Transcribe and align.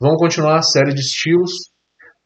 Vamos 0.00 0.16
continuar 0.16 0.58
a 0.58 0.62
série 0.62 0.94
de 0.94 1.00
estilos. 1.00 1.52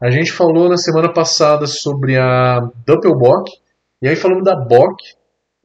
A 0.00 0.08
gente 0.08 0.30
falou 0.30 0.68
na 0.68 0.76
semana 0.76 1.12
passada 1.12 1.66
sobre 1.66 2.16
a 2.16 2.60
Doppelbock, 2.86 3.50
e 4.00 4.06
aí 4.06 4.14
falamos 4.14 4.44
da 4.44 4.54
Bock. 4.54 5.02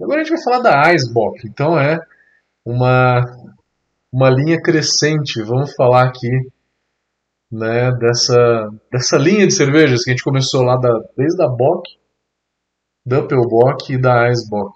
Agora 0.01 0.21
a 0.21 0.23
gente 0.23 0.33
vai 0.33 0.43
falar 0.43 0.59
da 0.59 0.91
Eisbock. 0.91 1.47
Então 1.47 1.79
é 1.79 1.99
uma, 2.65 3.21
uma 4.11 4.29
linha 4.31 4.59
crescente. 4.59 5.43
Vamos 5.43 5.75
falar 5.75 6.07
aqui 6.07 6.29
né, 7.51 7.91
dessa, 7.99 8.69
dessa 8.91 9.17
linha 9.17 9.45
de 9.45 9.53
cervejas 9.53 10.03
que 10.03 10.09
a 10.09 10.13
gente 10.13 10.23
começou 10.23 10.63
lá 10.63 10.77
da, 10.77 10.89
desde 11.15 11.43
a 11.43 11.47
Bock, 11.47 11.83
Doppelbock 13.05 13.93
e 13.93 14.01
da 14.01 14.29
Eisbock. 14.29 14.73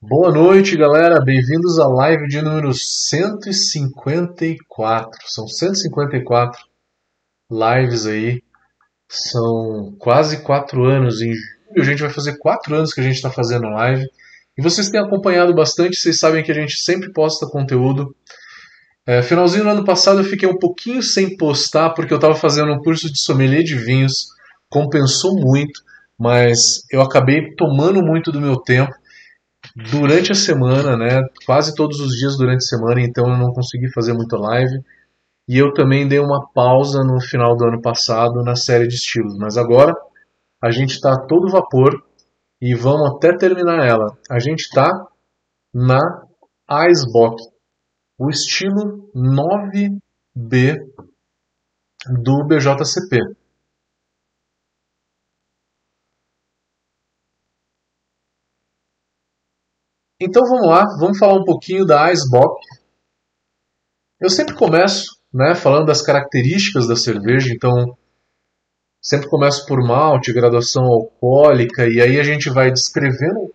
Boa 0.00 0.30
noite, 0.30 0.76
galera. 0.76 1.20
Bem-vindos 1.20 1.76
à 1.80 1.88
live 1.88 2.28
de 2.28 2.40
número 2.40 2.72
154. 2.72 5.10
São 5.26 5.48
154 5.48 6.56
lives 7.50 8.06
aí. 8.06 8.40
São 9.08 9.96
quase 9.98 10.44
quatro 10.44 10.84
anos. 10.84 11.20
Em 11.20 11.34
julho 11.34 11.58
a 11.76 11.82
gente 11.82 12.00
vai 12.00 12.10
fazer 12.10 12.38
quatro 12.38 12.76
anos 12.76 12.94
que 12.94 13.00
a 13.00 13.02
gente 13.02 13.16
está 13.16 13.28
fazendo 13.28 13.68
live. 13.70 14.06
E 14.56 14.62
vocês 14.62 14.88
têm 14.88 15.00
acompanhado 15.00 15.52
bastante. 15.52 15.96
Vocês 15.96 16.20
sabem 16.20 16.44
que 16.44 16.52
a 16.52 16.54
gente 16.54 16.76
sempre 16.76 17.12
posta 17.12 17.48
conteúdo. 17.48 18.14
É, 19.04 19.20
finalzinho 19.20 19.64
do 19.64 19.70
ano 19.70 19.84
passado 19.84 20.20
eu 20.20 20.24
fiquei 20.24 20.48
um 20.48 20.58
pouquinho 20.58 21.02
sem 21.02 21.36
postar 21.36 21.90
porque 21.90 22.12
eu 22.12 22.18
estava 22.18 22.36
fazendo 22.36 22.72
um 22.72 22.78
curso 22.78 23.12
de 23.12 23.20
sommelier 23.20 23.64
de 23.64 23.74
vinhos. 23.74 24.28
Compensou 24.70 25.34
muito, 25.34 25.82
mas 26.16 26.84
eu 26.88 27.02
acabei 27.02 27.52
tomando 27.56 28.00
muito 28.00 28.30
do 28.30 28.40
meu 28.40 28.58
tempo 28.58 28.94
durante 29.74 30.32
a 30.32 30.34
semana, 30.34 30.96
né? 30.96 31.20
Quase 31.46 31.74
todos 31.74 32.00
os 32.00 32.16
dias 32.16 32.36
durante 32.36 32.64
a 32.64 32.68
semana, 32.68 33.00
então 33.00 33.28
eu 33.28 33.36
não 33.36 33.52
consegui 33.52 33.90
fazer 33.92 34.12
muita 34.12 34.36
live. 34.36 34.80
E 35.48 35.56
eu 35.56 35.72
também 35.72 36.06
dei 36.06 36.18
uma 36.18 36.46
pausa 36.52 37.02
no 37.02 37.20
final 37.20 37.56
do 37.56 37.64
ano 37.64 37.80
passado 37.80 38.42
na 38.44 38.54
série 38.54 38.86
de 38.86 38.94
estilos, 38.94 39.36
mas 39.38 39.56
agora 39.56 39.94
a 40.62 40.70
gente 40.70 40.90
está 40.90 41.16
todo 41.26 41.50
vapor 41.50 42.02
e 42.60 42.74
vamos 42.74 43.14
até 43.14 43.36
terminar 43.36 43.86
ela. 43.86 44.16
A 44.30 44.38
gente 44.38 44.60
está 44.60 44.90
na 45.72 46.00
Icebox, 46.70 47.44
o 48.18 48.28
estilo 48.28 49.10
9B 49.14 50.76
do 52.22 52.44
BJCP. 52.44 53.36
Então 60.20 60.42
vamos 60.44 60.66
lá, 60.66 60.84
vamos 60.98 61.18
falar 61.18 61.34
um 61.34 61.44
pouquinho 61.44 61.86
da 61.86 62.10
Icebox. 62.10 62.66
Eu 64.20 64.28
sempre 64.28 64.54
começo 64.54 65.16
né, 65.32 65.54
falando 65.54 65.86
das 65.86 66.02
características 66.02 66.88
da 66.88 66.96
cerveja, 66.96 67.52
então 67.54 67.96
sempre 69.00 69.28
começo 69.28 69.64
por 69.66 69.78
malte, 69.78 70.32
graduação 70.32 70.84
alcoólica, 70.84 71.86
e 71.86 72.00
aí 72.00 72.18
a 72.18 72.24
gente 72.24 72.50
vai 72.50 72.72
descrevendo 72.72 73.54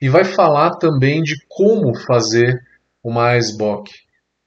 e 0.00 0.08
vai 0.08 0.24
falar 0.24 0.76
também 0.76 1.20
de 1.22 1.34
como 1.48 1.94
fazer 1.94 2.58
uma 3.02 3.36
Icebox. 3.36 3.90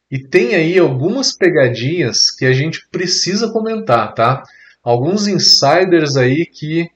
E 0.09 0.19
tem 0.19 0.55
aí 0.55 0.79
algumas 0.79 1.35
pegadinhas 1.35 2.31
que 2.31 2.45
a 2.45 2.53
gente 2.53 2.87
precisa 2.89 3.51
comentar, 3.51 4.13
tá? 4.13 4.41
Alguns 4.81 5.27
insiders 5.27 6.15
aí 6.15 6.45
que 6.45 6.89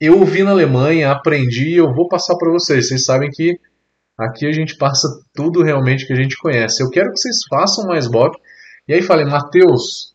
eu 0.00 0.24
vi 0.24 0.42
na 0.42 0.52
Alemanha, 0.52 1.12
aprendi 1.12 1.74
e 1.74 1.76
eu 1.76 1.92
vou 1.92 2.08
passar 2.08 2.36
para 2.36 2.50
vocês. 2.50 2.88
Vocês 2.88 3.04
sabem 3.04 3.28
que 3.30 3.58
aqui 4.18 4.46
a 4.46 4.52
gente 4.52 4.76
passa 4.76 5.06
tudo 5.34 5.62
realmente 5.62 6.06
que 6.06 6.12
a 6.12 6.16
gente 6.16 6.38
conhece. 6.38 6.82
Eu 6.82 6.88
quero 6.88 7.10
que 7.10 7.18
vocês 7.18 7.36
façam 7.48 7.84
mais 7.84 8.06
bock. 8.06 8.38
E 8.88 8.94
aí 8.94 9.02
falei, 9.02 9.26
Matheus, 9.26 10.14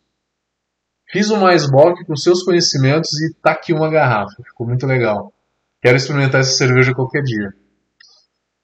fiz 1.11 1.29
o 1.29 1.37
mais 1.37 1.69
bock 1.69 2.03
com 2.05 2.15
seus 2.15 2.43
conhecimentos 2.43 3.11
e 3.21 3.35
tá 3.35 3.51
aqui 3.51 3.73
uma 3.73 3.91
garrafa. 3.91 4.43
Ficou 4.43 4.67
muito 4.67 4.87
legal. 4.87 5.31
Quero 5.81 5.97
experimentar 5.97 6.41
essa 6.41 6.53
cerveja 6.53 6.95
qualquer 6.95 7.21
dia. 7.21 7.53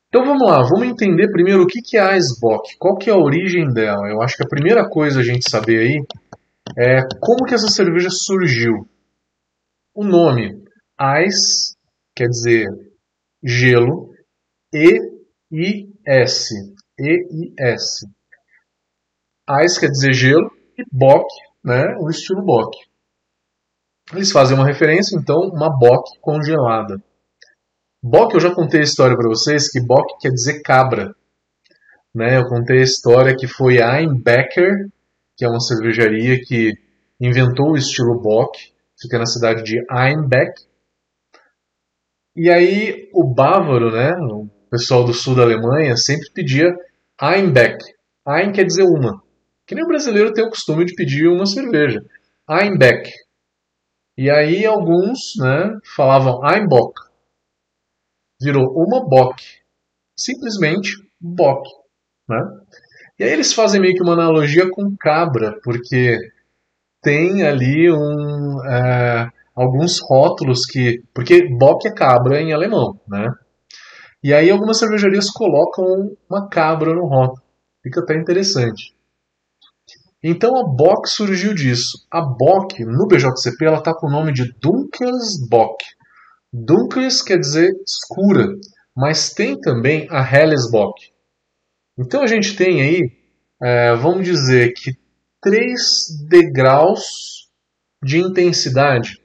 Então 0.07 0.25
vamos 0.25 0.45
lá, 0.45 0.61
vamos 0.63 0.87
entender 0.87 1.31
primeiro 1.31 1.63
o 1.63 1.67
que 1.67 1.95
é 1.95 2.01
a 2.01 2.17
Icebox, 2.17 2.75
qual 2.77 2.97
que 2.97 3.09
é 3.09 3.13
a 3.13 3.17
origem 3.17 3.71
dela. 3.71 4.09
Eu 4.09 4.21
acho 4.21 4.35
que 4.35 4.43
a 4.43 4.49
primeira 4.49 4.89
coisa 4.89 5.21
a 5.21 5.23
gente 5.23 5.49
saber 5.49 5.79
aí 5.79 6.03
é 6.77 6.99
como 7.21 7.45
que 7.45 7.53
essa 7.53 7.69
cerveja 7.69 8.09
surgiu. 8.09 8.89
O 9.95 10.03
nome, 10.03 10.60
Ice 11.25 11.75
quer 12.15 12.27
dizer 12.27 12.67
gelo, 13.43 14.13
E-I-S. 14.71 16.53
E-I-S. 16.99 18.07
Ice 19.65 19.79
quer 19.79 19.87
dizer 19.87 20.13
gelo 20.13 20.51
e 20.77 20.83
Bock, 20.91 21.25
né, 21.63 21.95
o 21.99 22.09
estilo 22.09 22.43
Bock. 22.43 22.77
Eles 24.13 24.31
fazem 24.31 24.55
uma 24.55 24.65
referência, 24.65 25.17
então, 25.17 25.39
uma 25.39 25.69
Bock 25.69 26.19
congelada. 26.19 27.01
Bock, 28.03 28.33
eu 28.33 28.39
já 28.39 28.53
contei 28.53 28.81
a 28.81 28.83
história 28.83 29.15
para 29.15 29.29
vocês 29.29 29.71
que 29.71 29.79
Bock 29.79 30.19
quer 30.19 30.29
dizer 30.29 30.61
cabra. 30.61 31.15
Né? 32.13 32.37
Eu 32.37 32.47
contei 32.47 32.79
a 32.79 32.83
história 32.83 33.35
que 33.35 33.47
foi 33.47 33.81
a 33.81 33.99
Einbecker, 33.99 34.89
que 35.37 35.45
é 35.45 35.49
uma 35.49 35.59
cervejaria 35.59 36.39
que 36.41 36.73
inventou 37.19 37.71
o 37.71 37.77
estilo 37.77 38.19
Bock, 38.19 38.57
fica 38.99 39.17
na 39.17 39.25
cidade 39.25 39.63
de 39.63 39.79
Einbeck, 39.89 40.61
e 42.35 42.49
aí 42.49 43.09
o 43.13 43.23
bávaro, 43.23 43.91
né, 43.91 44.11
o 44.19 44.49
pessoal 44.69 45.03
do 45.03 45.13
sul 45.13 45.35
da 45.35 45.43
Alemanha, 45.43 45.95
sempre 45.97 46.29
pedia 46.33 46.75
Einbeck. 47.21 47.83
Ein 48.27 48.51
quer 48.51 48.65
dizer 48.65 48.83
uma. 48.83 49.21
Que 49.65 49.75
nem 49.75 49.83
o 49.83 49.87
brasileiro 49.87 50.33
tem 50.33 50.45
o 50.45 50.49
costume 50.49 50.85
de 50.85 50.93
pedir 50.93 51.27
uma 51.27 51.45
cerveja. 51.45 52.03
Einbeck. 52.49 53.09
E 54.17 54.29
aí 54.29 54.65
alguns 54.65 55.35
né, 55.37 55.77
falavam 55.95 56.45
Einbock. 56.45 56.93
Virou 58.41 58.71
uma 58.75 59.07
Bock. 59.07 59.43
Simplesmente 60.17 60.91
Bock. 61.19 61.69
Né? 62.27 62.37
E 63.19 63.23
aí 63.23 63.31
eles 63.31 63.53
fazem 63.53 63.79
meio 63.79 63.93
que 63.93 64.03
uma 64.03 64.13
analogia 64.13 64.69
com 64.69 64.95
cabra, 64.97 65.59
porque 65.63 66.17
tem 67.01 67.43
ali 67.43 67.91
um. 67.91 68.65
É, 68.65 69.29
alguns 69.61 69.99
rótulos 70.01 70.65
que. 70.65 71.03
Porque 71.13 71.47
Bock 71.57 71.87
é 71.87 71.93
cabra 71.93 72.41
em 72.41 72.53
alemão, 72.53 72.99
né? 73.07 73.31
E 74.23 74.33
aí 74.33 74.49
algumas 74.49 74.77
cervejarias 74.77 75.29
colocam 75.29 76.15
uma 76.29 76.47
cabra 76.47 76.93
no 76.93 77.07
rótulo. 77.07 77.41
Fica 77.83 78.01
até 78.01 78.15
interessante. 78.15 78.95
Então 80.23 80.55
a 80.55 80.63
Bock 80.63 81.09
surgiu 81.09 81.53
disso. 81.55 82.05
A 82.11 82.21
Bock, 82.21 82.83
no 82.85 83.07
BJCP, 83.07 83.65
ela 83.65 83.79
está 83.79 83.93
com 83.93 84.07
o 84.07 84.11
nome 84.11 84.31
de 84.31 84.53
Dunkelsbock. 84.61 85.83
Dunkels 86.53 87.21
quer 87.21 87.39
dizer 87.39 87.71
escura, 87.85 88.45
mas 88.95 89.31
tem 89.33 89.59
também 89.59 90.07
a 90.11 90.21
Hellesbock. 90.21 91.11
Então 91.97 92.21
a 92.21 92.27
gente 92.27 92.55
tem 92.55 92.81
aí, 92.81 93.11
é, 93.61 93.95
vamos 93.95 94.25
dizer 94.25 94.73
que 94.73 94.91
três 95.41 96.05
degraus 96.29 97.49
de 98.03 98.19
intensidade. 98.19 99.20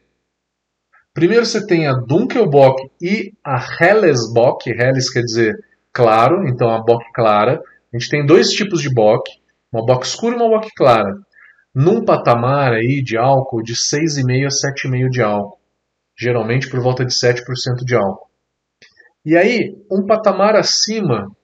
Primeiro 1.17 1.47
você 1.47 1.67
tem 1.67 1.87
a 1.87 1.95
Dunkelbock 1.95 2.91
e 3.01 3.33
a 3.43 3.57
Hellesbock. 3.57 4.69
Helles 4.69 5.11
quer 5.11 5.23
dizer 5.23 5.55
claro, 5.91 6.47
então 6.47 6.69
a 6.69 6.83
bock 6.83 7.11
clara. 7.15 7.59
A 7.91 7.97
gente 7.97 8.11
tem 8.11 8.27
dois 8.27 8.51
tipos 8.51 8.83
de 8.83 8.93
bock, 8.93 9.23
uma 9.73 9.83
bock 9.83 10.05
escura 10.05 10.37
e 10.37 10.39
uma 10.39 10.51
bock 10.51 10.69
clara. 10.77 11.17
Num 11.75 12.05
patamar 12.05 12.75
aí 12.75 13.03
de 13.03 13.17
álcool 13.17 13.63
de 13.63 13.73
6,5 13.73 14.45
a 14.45 14.51
7,5 14.51 15.09
de 15.09 15.23
álcool. 15.23 15.59
Geralmente 16.19 16.69
por 16.69 16.81
volta 16.81 17.03
de 17.03 17.15
7% 17.15 17.43
de 17.83 17.97
álcool. 17.97 18.29
E 19.25 19.39
aí, 19.39 19.75
um 19.91 20.05
patamar 20.05 20.55
acima, 20.55 21.35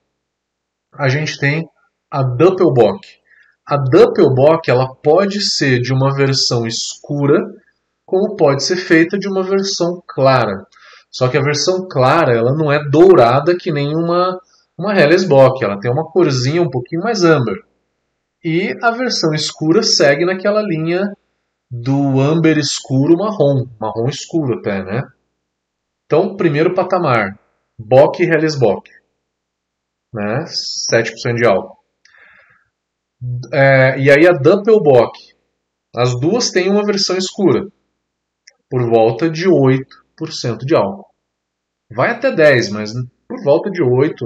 a 0.93 1.09
gente 1.09 1.39
tem 1.39 1.67
a 2.11 2.23
Doppelbock. 2.23 3.09
A 3.67 3.79
Doppelbock 3.79 4.71
ela 4.71 4.95
pode 4.97 5.41
ser 5.41 5.81
de 5.81 5.95
uma 5.95 6.15
versão 6.15 6.67
escura 6.67 7.62
como 8.13 8.37
pode 8.37 8.63
ser 8.63 8.77
feita 8.77 9.19
de 9.19 9.27
uma 9.27 9.43
versão 9.43 10.03
clara. 10.07 10.67
Só 11.11 11.29
que 11.29 11.39
a 11.39 11.43
versão 11.43 11.89
clara 11.91 12.37
ela 12.37 12.55
não 12.55 12.71
é 12.71 12.79
dourada 12.91 13.57
que 13.57 13.73
nem 13.73 13.97
uma, 13.97 14.39
uma 14.79 14.95
Hellesbock, 14.95 15.65
ela 15.65 15.81
tem 15.81 15.91
uma 15.91 16.05
corzinha 16.05 16.61
um 16.61 16.69
pouquinho 16.69 17.03
mais 17.03 17.25
amber. 17.25 17.57
E 18.45 18.77
a 18.83 18.91
versão 18.91 19.33
escura 19.33 19.83
segue 19.83 20.27
naquela 20.27 20.61
linha 20.61 21.01
do 21.71 22.21
amber 22.21 22.59
escuro 22.59 23.17
marrom, 23.17 23.67
marrom 23.81 24.09
escuro 24.09 24.59
até, 24.59 24.85
né? 24.85 25.05
Então, 26.05 26.37
primeiro 26.37 26.75
patamar, 26.75 27.39
Bock 27.79 28.23
e 28.23 28.27
Hellesbock, 28.27 28.91
né? 30.13 30.45
7% 30.93 31.35
de 31.35 31.47
álcool. 31.47 31.79
É, 33.55 33.99
e 33.99 34.11
aí 34.11 34.27
a 34.27 34.33
Doppelbock, 34.33 35.19
as 35.97 36.21
duas 36.21 36.51
têm 36.51 36.69
uma 36.69 36.85
versão 36.85 37.17
escura 37.17 37.71
por 38.73 38.89
volta 38.89 39.29
de 39.29 39.47
8% 39.47 40.65
de 40.65 40.75
álcool. 40.75 41.05
Vai 41.91 42.11
até 42.11 42.35
10, 42.35 42.71
mas 42.71 42.95
por 43.29 43.45
volta 43.45 43.71
de 43.71 43.83
8, 43.83 44.25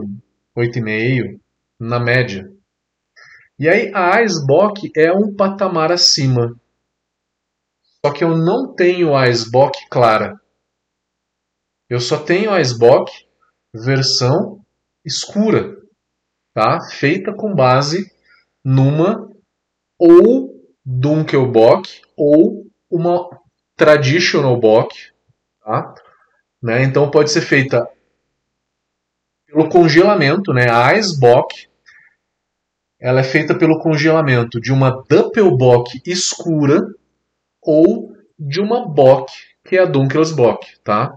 8,5 0.56 1.40
na 1.81 1.98
média. 1.98 2.48
E 3.58 3.69
aí 3.69 3.90
a 3.93 4.20
Eisbock 4.20 4.88
é 4.96 5.10
um 5.10 5.34
patamar 5.34 5.90
acima. 5.90 6.54
Só 8.04 8.12
que 8.12 8.22
eu 8.22 8.38
não 8.38 8.72
tenho 8.72 9.16
a 9.16 9.26
Eisbock 9.26 9.88
clara. 9.90 10.40
Eu 11.90 11.98
só 11.98 12.16
tenho 12.22 12.52
a 12.52 12.58
Eisbock 12.58 13.10
versão 13.75 14.64
escura, 15.04 15.76
tá? 16.54 16.78
Feita 16.93 17.34
com 17.34 17.52
base 17.52 18.12
numa 18.64 19.28
ou 19.98 20.54
Dunkelbock 20.84 22.00
ou 22.16 22.64
uma 22.88 23.28
Traditional 23.76 24.56
Bock, 24.58 25.12
tá? 25.62 25.94
Né? 26.62 26.82
Então 26.82 27.11
pode 27.11 27.31
ser 27.31 27.43
feita 27.43 27.88
pelo 29.46 29.69
congelamento, 29.69 30.52
né? 30.52 30.70
A 30.70 30.94
Eisbock 30.94 31.69
ela 32.99 33.20
é 33.20 33.25
feita 33.25 33.56
pelo 33.56 33.78
congelamento 33.78 34.61
de 34.61 34.73
uma 34.73 34.90
Doppelbock 35.08 36.00
escura 36.06 36.82
ou 37.62 38.17
de 38.38 38.61
uma 38.61 38.88
Bock, 38.88 39.32
que 39.64 39.76
é 39.76 39.82
a 39.82 39.84
Dunkelsbock, 39.84 40.79
tá? 40.82 41.14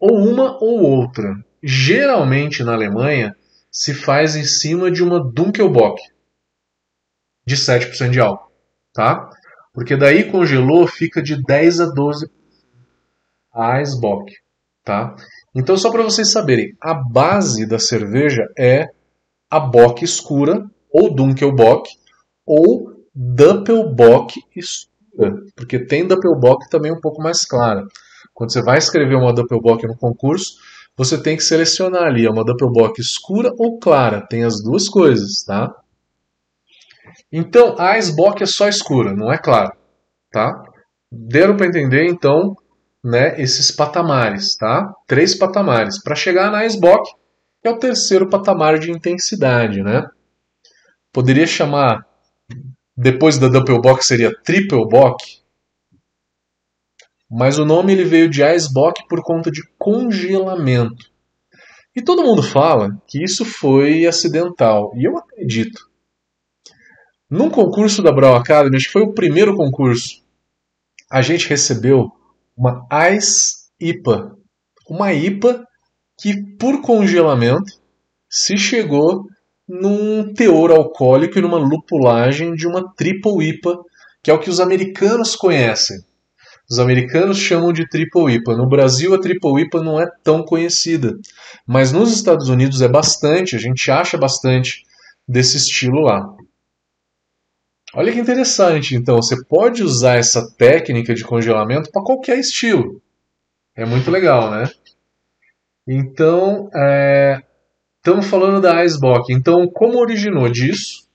Ou 0.00 0.18
uma 0.18 0.56
ou 0.62 0.82
outra. 0.82 1.36
Geralmente 1.62 2.64
na 2.64 2.74
Alemanha 2.74 3.34
se 3.70 3.94
faz 3.94 4.36
em 4.36 4.44
cima 4.44 4.90
de 4.90 5.02
uma 5.02 5.20
Dunkelbock 5.20 6.00
de 7.46 7.56
7% 7.56 8.10
de 8.10 8.20
álcool, 8.20 8.50
tá? 8.92 9.30
Porque 9.76 9.94
daí 9.94 10.30
congelou, 10.30 10.86
fica 10.86 11.22
de 11.22 11.36
10 11.42 11.80
a 11.80 11.86
12 11.90 12.30
a 13.52 13.78
Eisbock, 13.78 14.32
tá? 14.82 15.14
Então 15.54 15.76
só 15.76 15.90
para 15.90 16.02
vocês 16.02 16.32
saberem, 16.32 16.74
a 16.80 16.94
base 16.94 17.68
da 17.68 17.78
cerveja 17.78 18.48
é 18.58 18.88
a 19.50 19.60
Bock 19.60 20.02
escura, 20.02 20.64
ou 20.90 21.14
Dunkelbock, 21.14 21.90
ou 22.46 23.04
Doppelbock 23.14 24.40
escura, 24.56 25.42
porque 25.54 25.78
tem 25.78 26.06
Doppelbock 26.06 26.70
também 26.70 26.90
um 26.90 27.00
pouco 27.00 27.22
mais 27.22 27.44
clara. 27.44 27.84
Quando 28.32 28.54
você 28.54 28.62
vai 28.62 28.78
escrever 28.78 29.16
uma 29.16 29.34
Doppelbock 29.34 29.86
no 29.86 29.96
concurso, 29.98 30.54
você 30.96 31.22
tem 31.22 31.36
que 31.36 31.44
selecionar 31.44 32.04
ali, 32.04 32.24
é 32.24 32.30
uma 32.30 32.46
Doppelbock 32.46 32.98
escura 32.98 33.52
ou 33.58 33.78
clara, 33.78 34.26
tem 34.26 34.42
as 34.42 34.62
duas 34.62 34.88
coisas, 34.88 35.44
tá? 35.44 35.70
Então, 37.30 37.74
a 37.78 37.96
Icebox 37.96 38.42
é 38.42 38.46
só 38.46 38.68
escura, 38.68 39.12
não 39.12 39.32
é 39.32 39.38
clara, 39.38 39.76
tá? 40.30 40.62
Deram 41.10 41.56
para 41.56 41.66
entender, 41.66 42.06
então, 42.06 42.54
né, 43.04 43.40
esses 43.40 43.70
patamares, 43.70 44.56
tá? 44.56 44.92
Três 45.06 45.34
patamares. 45.34 46.02
Para 46.02 46.14
chegar 46.14 46.50
na 46.50 46.64
Icebox, 46.64 47.10
é 47.64 47.70
o 47.70 47.78
terceiro 47.78 48.28
patamar 48.28 48.78
de 48.78 48.90
intensidade, 48.90 49.82
né? 49.82 50.06
Poderia 51.12 51.46
chamar, 51.46 52.06
depois 52.96 53.38
da 53.38 53.48
Double 53.48 53.80
Box 53.80 54.06
seria 54.06 54.32
Triple 54.42 54.86
Box, 54.88 55.42
mas 57.30 57.58
o 57.58 57.64
nome 57.64 57.92
ele 57.92 58.04
veio 58.04 58.30
de 58.30 58.42
Icebox 58.42 59.02
por 59.08 59.22
conta 59.22 59.50
de 59.50 59.62
congelamento. 59.78 61.10
E 61.94 62.02
todo 62.02 62.22
mundo 62.22 62.42
fala 62.42 62.90
que 63.06 63.22
isso 63.22 63.44
foi 63.44 64.06
acidental, 64.06 64.92
e 64.94 65.04
eu 65.04 65.16
acredito. 65.16 65.85
Num 67.28 67.50
concurso 67.50 68.02
da 68.02 68.12
Brawl 68.12 68.36
Academy, 68.36 68.76
acho 68.76 68.86
que 68.86 68.92
foi 68.92 69.02
o 69.02 69.12
primeiro 69.12 69.56
concurso, 69.56 70.22
a 71.10 71.20
gente 71.20 71.48
recebeu 71.48 72.10
uma 72.56 72.86
Ice 73.12 73.66
IPA. 73.80 74.36
Uma 74.88 75.12
IPA 75.12 75.64
que 76.18 76.34
por 76.56 76.80
congelamento 76.80 77.72
se 78.30 78.56
chegou 78.56 79.24
num 79.68 80.32
teor 80.34 80.70
alcoólico 80.70 81.38
e 81.38 81.42
numa 81.42 81.58
lupulagem 81.58 82.54
de 82.54 82.66
uma 82.66 82.94
triple 82.94 83.48
IPA, 83.48 83.78
que 84.22 84.30
é 84.30 84.34
o 84.34 84.38
que 84.38 84.48
os 84.48 84.60
americanos 84.60 85.34
conhecem. 85.34 85.96
Os 86.70 86.78
americanos 86.78 87.38
chamam 87.38 87.72
de 87.72 87.88
triple 87.88 88.34
IPA. 88.34 88.56
No 88.56 88.68
Brasil 88.68 89.14
a 89.14 89.20
triple 89.20 89.62
IPA 89.62 89.82
não 89.82 90.00
é 90.00 90.08
tão 90.22 90.44
conhecida, 90.44 91.16
mas 91.66 91.92
nos 91.92 92.12
Estados 92.12 92.48
Unidos 92.48 92.82
é 92.82 92.88
bastante, 92.88 93.56
a 93.56 93.58
gente 93.58 93.90
acha 93.90 94.16
bastante 94.16 94.84
desse 95.28 95.56
estilo 95.56 96.00
lá. 96.00 96.24
Olha 97.98 98.12
que 98.12 98.20
interessante, 98.20 98.94
então, 98.94 99.16
você 99.16 99.42
pode 99.48 99.82
usar 99.82 100.16
essa 100.16 100.54
técnica 100.58 101.14
de 101.14 101.24
congelamento 101.24 101.90
para 101.90 102.04
qualquer 102.04 102.38
estilo. 102.38 103.00
É 103.74 103.86
muito 103.86 104.10
legal, 104.10 104.50
né? 104.50 104.64
Então, 105.88 106.68
é, 106.76 107.42
estamos 107.96 108.26
falando 108.26 108.60
da 108.60 108.84
Icebox. 108.84 109.30
Então, 109.30 109.66
como 109.72 109.98
originou 109.98 110.46
disso? 110.50 111.08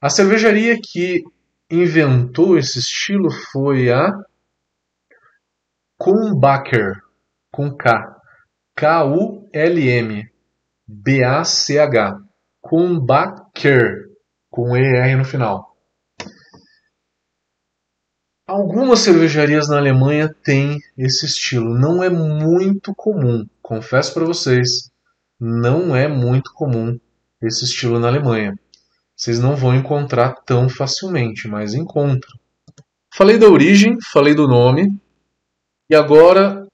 A 0.00 0.08
cervejaria 0.08 0.78
que 0.80 1.24
inventou 1.68 2.56
esse 2.56 2.78
estilo 2.78 3.28
foi 3.50 3.90
a 3.90 4.12
Kumbacher, 5.98 6.92
com 7.50 7.76
K. 7.76 8.20
K-U-L-M. 8.76 10.30
B-A-C-H. 10.86 12.18
Kumbacher, 12.60 14.10
com 14.48 14.76
E-R 14.76 15.16
no 15.16 15.24
final. 15.24 15.71
Algumas 18.46 18.98
cervejarias 19.00 19.68
na 19.68 19.78
Alemanha 19.78 20.34
têm 20.42 20.78
esse 20.98 21.26
estilo. 21.26 21.78
Não 21.78 22.02
é 22.02 22.10
muito 22.10 22.92
comum, 22.94 23.46
confesso 23.62 24.12
para 24.12 24.24
vocês. 24.24 24.90
Não 25.38 25.94
é 25.94 26.08
muito 26.08 26.52
comum 26.52 26.98
esse 27.40 27.64
estilo 27.64 27.98
na 28.00 28.08
Alemanha. 28.08 28.58
Vocês 29.16 29.38
não 29.38 29.54
vão 29.54 29.74
encontrar 29.74 30.34
tão 30.44 30.68
facilmente, 30.68 31.46
mas 31.46 31.74
encontram. 31.74 32.36
Falei 33.14 33.38
da 33.38 33.48
origem, 33.48 33.96
falei 34.12 34.34
do 34.34 34.48
nome. 34.48 35.00
E 35.88 35.94
agora, 35.94 36.66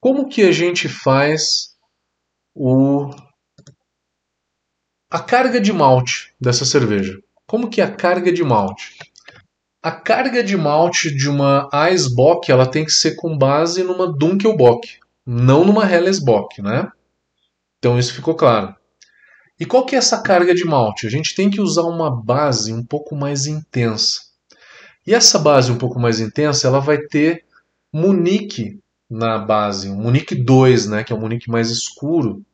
como 0.00 0.28
que 0.28 0.42
a 0.42 0.50
gente 0.50 0.88
faz 0.88 1.76
o 2.54 3.10
a 5.08 5.20
carga 5.20 5.60
de 5.60 5.72
malte 5.72 6.34
dessa 6.40 6.64
cerveja? 6.64 7.20
Como 7.46 7.70
que 7.70 7.80
é 7.80 7.84
a 7.84 7.94
carga 7.94 8.32
de 8.32 8.42
malte? 8.42 8.98
A 9.86 9.92
carga 9.92 10.42
de 10.42 10.56
malte 10.56 11.14
de 11.14 11.30
uma 11.30 11.70
Eisbock 11.72 12.50
ela 12.50 12.66
tem 12.66 12.84
que 12.84 12.90
ser 12.90 13.14
com 13.14 13.38
base 13.38 13.84
numa 13.84 14.12
Dunkelbock, 14.12 14.98
não 15.24 15.64
numa 15.64 15.88
Hellesbock, 15.88 16.60
né? 16.60 16.90
Então 17.78 17.96
isso 17.96 18.12
ficou 18.12 18.34
claro. 18.34 18.74
E 19.60 19.64
qual 19.64 19.86
que 19.86 19.94
é 19.94 19.98
essa 19.98 20.20
carga 20.20 20.52
de 20.52 20.64
malte? 20.64 21.06
A 21.06 21.08
gente 21.08 21.36
tem 21.36 21.48
que 21.48 21.60
usar 21.60 21.82
uma 21.82 22.10
base 22.10 22.72
um 22.72 22.84
pouco 22.84 23.14
mais 23.14 23.46
intensa. 23.46 24.22
E 25.06 25.14
essa 25.14 25.38
base 25.38 25.70
um 25.70 25.78
pouco 25.78 26.00
mais 26.00 26.18
intensa, 26.18 26.66
ela 26.66 26.80
vai 26.80 26.98
ter 26.98 27.44
Munique 27.92 28.80
na 29.08 29.38
base, 29.38 29.88
um 29.88 30.02
Munique 30.02 30.34
2, 30.34 30.88
né, 30.88 31.04
que 31.04 31.12
é 31.12 31.16
um 31.16 31.20
Munique 31.20 31.48
mais 31.48 31.70
escuro, 31.70 32.44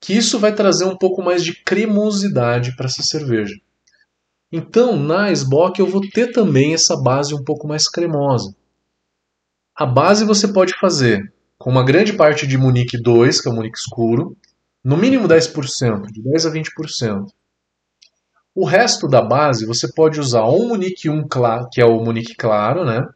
que 0.00 0.14
isso 0.14 0.40
vai 0.40 0.52
trazer 0.52 0.84
um 0.84 0.96
pouco 0.96 1.22
mais 1.22 1.44
de 1.44 1.54
cremosidade 1.54 2.74
para 2.74 2.86
essa 2.86 3.04
cerveja. 3.04 3.54
Então, 4.52 4.98
na 4.98 5.32
SBOC 5.32 5.78
eu 5.78 5.86
vou 5.86 6.02
ter 6.02 6.30
também 6.30 6.74
essa 6.74 6.94
base 6.94 7.34
um 7.34 7.42
pouco 7.42 7.66
mais 7.66 7.88
cremosa. 7.88 8.54
A 9.74 9.86
base 9.86 10.26
você 10.26 10.52
pode 10.52 10.78
fazer 10.78 11.32
com 11.56 11.70
uma 11.70 11.82
grande 11.82 12.12
parte 12.12 12.46
de 12.46 12.58
Munique 12.58 13.00
2, 13.00 13.40
que 13.40 13.48
é 13.48 13.50
o 13.50 13.54
Munique 13.54 13.78
escuro, 13.78 14.36
no 14.84 14.98
mínimo 14.98 15.26
10%, 15.26 16.02
de 16.12 16.22
10 16.22 16.46
a 16.46 16.50
20%. 16.50 17.26
O 18.54 18.66
resto 18.66 19.08
da 19.08 19.22
base 19.22 19.64
você 19.64 19.90
pode 19.90 20.20
usar 20.20 20.44
um 20.44 20.68
Munique 20.68 21.08
1, 21.08 21.26
que 21.72 21.80
é 21.80 21.86
o 21.86 22.04
Munique 22.04 22.34
claro, 22.34 22.84
né? 22.84 23.08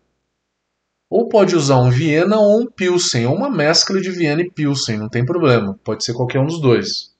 Ou 1.11 1.28
pode 1.28 1.55
usar 1.55 1.76
um 1.76 1.90
Viena 1.90 2.38
ou 2.38 2.62
um 2.62 2.66
Pilsen, 2.66 3.26
ou 3.26 3.37
uma 3.37 3.50
mescla 3.50 4.00
de 4.00 4.11
Viena 4.11 4.40
e 4.40 4.50
Pilsen, 4.50 4.97
não 4.97 5.11
tem 5.11 5.23
problema. 5.23 5.78
Pode 5.85 6.02
ser 6.02 6.14
qualquer 6.14 6.40
um 6.40 6.47
dos 6.47 6.62
dois. 6.62 7.14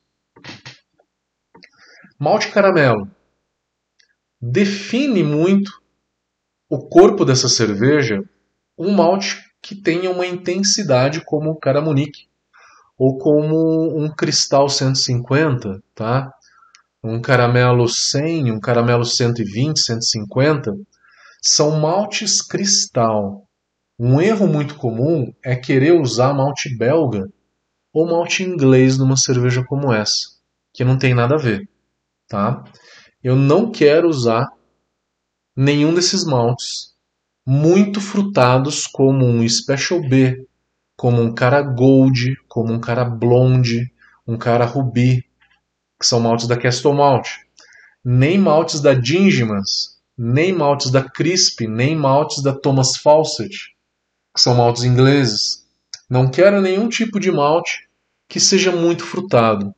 Malte 2.18 2.49
caramelo 2.49 3.14
define 4.40 5.22
muito 5.22 5.70
o 6.68 6.88
corpo 6.88 7.24
dessa 7.24 7.48
cerveja 7.48 8.22
um 8.78 8.92
malte 8.92 9.44
que 9.62 9.74
tenha 9.74 10.10
uma 10.10 10.26
intensidade 10.26 11.24
como 11.24 11.50
o 11.50 11.58
Caramunique 11.58 12.26
ou 12.98 13.18
como 13.18 13.98
um 13.98 14.08
Cristal 14.08 14.68
150, 14.68 15.82
tá? 15.94 16.30
Um 17.02 17.20
caramelo 17.20 17.88
100, 17.88 18.50
um 18.52 18.60
caramelo 18.60 19.04
120, 19.04 19.78
150, 19.80 20.72
são 21.42 21.78
maltes 21.78 22.42
cristal. 22.42 23.46
Um 23.98 24.20
erro 24.20 24.46
muito 24.46 24.74
comum 24.76 25.32
é 25.44 25.54
querer 25.54 25.92
usar 25.92 26.34
malte 26.34 26.76
belga 26.76 27.28
ou 27.92 28.06
malte 28.06 28.42
inglês 28.42 28.98
numa 28.98 29.16
cerveja 29.16 29.64
como 29.64 29.92
essa, 29.92 30.28
que 30.74 30.84
não 30.84 30.98
tem 30.98 31.14
nada 31.14 31.34
a 31.36 31.38
ver, 31.38 31.68
tá? 32.28 32.64
Eu 33.23 33.35
não 33.37 33.70
quero 33.70 34.08
usar 34.08 34.50
nenhum 35.56 35.94
desses 35.94 36.25
maltes 36.25 36.96
muito 37.46 38.00
frutados 38.00 38.88
como 38.88 39.25
um 39.25 39.49
Special 39.49 40.00
B, 40.00 40.46
como 40.96 41.23
um 41.23 41.32
cara 41.32 41.62
Gold, 41.62 42.37
como 42.49 42.73
um 42.73 42.80
cara 42.80 43.04
Blonde, 43.04 43.92
um 44.26 44.37
cara 44.37 44.64
Ruby. 44.64 45.25
que 45.99 46.06
são 46.06 46.20
maltes 46.20 46.46
da 46.46 46.58
Castle 46.58 46.92
Malt, 46.92 47.28
nem 48.04 48.37
maltes 48.37 48.80
da 48.80 48.92
Dingimas, 48.92 49.96
nem 50.18 50.52
maltes 50.52 50.90
da 50.90 51.02
Crisp, 51.02 51.66
nem 51.66 51.96
maltes 51.96 52.42
da 52.42 52.52
Thomas 52.52 52.96
Fawcett, 52.96 53.75
que 54.35 54.40
são 54.40 54.54
maltes 54.54 54.85
ingleses. 54.85 55.64
Não 56.11 56.28
quero 56.30 56.61
nenhum 56.61 56.88
tipo 56.88 57.18
de 57.18 57.30
malte 57.30 57.88
que 58.28 58.40
seja 58.40 58.73
muito 58.73 59.04
frutado. 59.04 59.75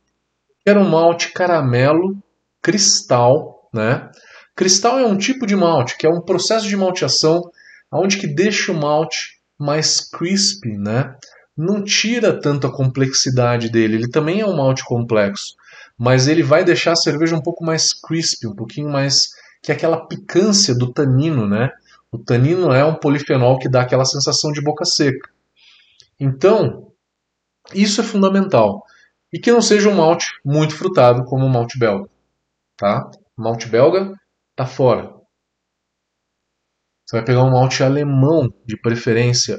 Quero 0.65 0.81
um 0.81 0.89
malte 0.89 1.31
caramelo, 1.31 2.21
cristal, 2.61 3.69
né? 3.73 4.09
Cristal 4.55 4.99
é 4.99 5.05
um 5.05 5.17
tipo 5.17 5.45
de 5.45 5.55
malte, 5.55 5.97
que 5.97 6.05
é 6.05 6.09
um 6.09 6.21
processo 6.21 6.67
de 6.67 6.75
malteação 6.75 7.41
onde 7.91 8.17
que 8.17 8.27
deixa 8.27 8.71
o 8.71 8.75
malte 8.75 9.39
mais 9.57 9.99
crispy, 9.99 10.77
né? 10.77 11.15
Não 11.55 11.83
tira 11.83 12.39
tanto 12.39 12.67
a 12.67 12.73
complexidade 12.73 13.69
dele, 13.69 13.95
ele 13.95 14.09
também 14.09 14.41
é 14.41 14.45
um 14.45 14.55
malte 14.55 14.83
complexo, 14.83 15.55
mas 15.97 16.27
ele 16.27 16.43
vai 16.43 16.63
deixar 16.63 16.93
a 16.93 16.95
cerveja 16.95 17.35
um 17.35 17.41
pouco 17.41 17.63
mais 17.63 17.93
crispy, 17.93 18.47
um 18.47 18.55
pouquinho 18.55 18.89
mais 18.89 19.29
que 19.61 19.71
é 19.71 19.75
aquela 19.75 20.05
picância 20.07 20.73
do 20.73 20.93
tanino, 20.93 21.47
né? 21.47 21.69
O 22.11 22.17
tanino 22.17 22.71
é 22.71 22.83
um 22.83 22.95
polifenol 22.95 23.59
que 23.59 23.69
dá 23.69 23.81
aquela 23.81 24.05
sensação 24.05 24.51
de 24.51 24.61
boca 24.61 24.85
seca. 24.85 25.29
Então, 26.19 26.91
isso 27.73 28.01
é 28.01 28.03
fundamental. 28.03 28.83
E 29.31 29.39
que 29.39 29.51
não 29.51 29.61
seja 29.61 29.89
um 29.89 29.95
malte 29.95 30.27
muito 30.43 30.75
frutado 30.75 31.23
como 31.25 31.45
o 31.45 31.49
malte 31.49 31.77
belga, 31.77 32.09
tá? 32.79 33.11
Malte 33.37 33.67
belga 33.67 34.13
tá 34.55 34.65
fora. 34.65 35.13
Você 37.05 37.17
vai 37.17 37.25
pegar 37.25 37.43
um 37.43 37.51
malte 37.51 37.83
alemão 37.83 38.49
de 38.65 38.79
preferência. 38.79 39.57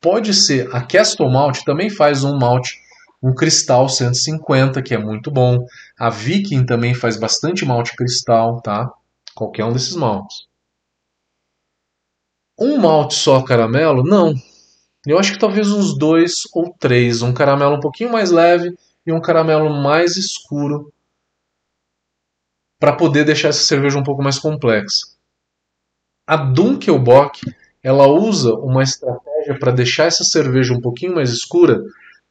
Pode 0.00 0.34
ser, 0.34 0.74
a 0.74 0.84
Castle 0.84 1.30
Malt 1.30 1.62
também 1.64 1.88
faz 1.88 2.24
um 2.24 2.36
malte, 2.36 2.78
um 3.22 3.32
cristal 3.34 3.88
150, 3.88 4.82
que 4.82 4.92
é 4.92 4.98
muito 4.98 5.30
bom. 5.30 5.64
A 5.98 6.10
Viking 6.10 6.66
também 6.66 6.92
faz 6.92 7.16
bastante 7.16 7.64
malte 7.64 7.96
cristal, 7.96 8.60
tá? 8.60 8.90
Qualquer 9.34 9.64
um 9.64 9.72
desses 9.72 9.94
maltes. 9.94 10.46
Um 12.58 12.78
malte 12.78 13.14
só 13.14 13.42
caramelo? 13.42 14.02
Não. 14.02 14.34
Eu 15.06 15.18
acho 15.18 15.32
que 15.32 15.38
talvez 15.38 15.70
uns 15.70 15.96
dois 15.96 16.42
ou 16.52 16.74
três. 16.78 17.22
Um 17.22 17.32
caramelo 17.32 17.76
um 17.76 17.80
pouquinho 17.80 18.10
mais 18.12 18.30
leve 18.30 18.76
e 19.06 19.12
um 19.12 19.20
caramelo 19.20 19.70
mais 19.70 20.16
escuro 20.16 20.92
para 22.78 22.96
poder 22.96 23.24
deixar 23.24 23.48
essa 23.48 23.64
cerveja 23.64 23.98
um 23.98 24.02
pouco 24.02 24.22
mais 24.22 24.38
complexa. 24.38 25.06
A 26.26 26.36
Dunkelbock 26.36 27.40
ela 27.82 28.06
usa 28.06 28.54
uma 28.54 28.82
estratégia 28.82 29.58
para 29.60 29.70
deixar 29.70 30.04
essa 30.04 30.24
cerveja 30.24 30.72
um 30.72 30.80
pouquinho 30.80 31.14
mais 31.14 31.30
escura, 31.30 31.82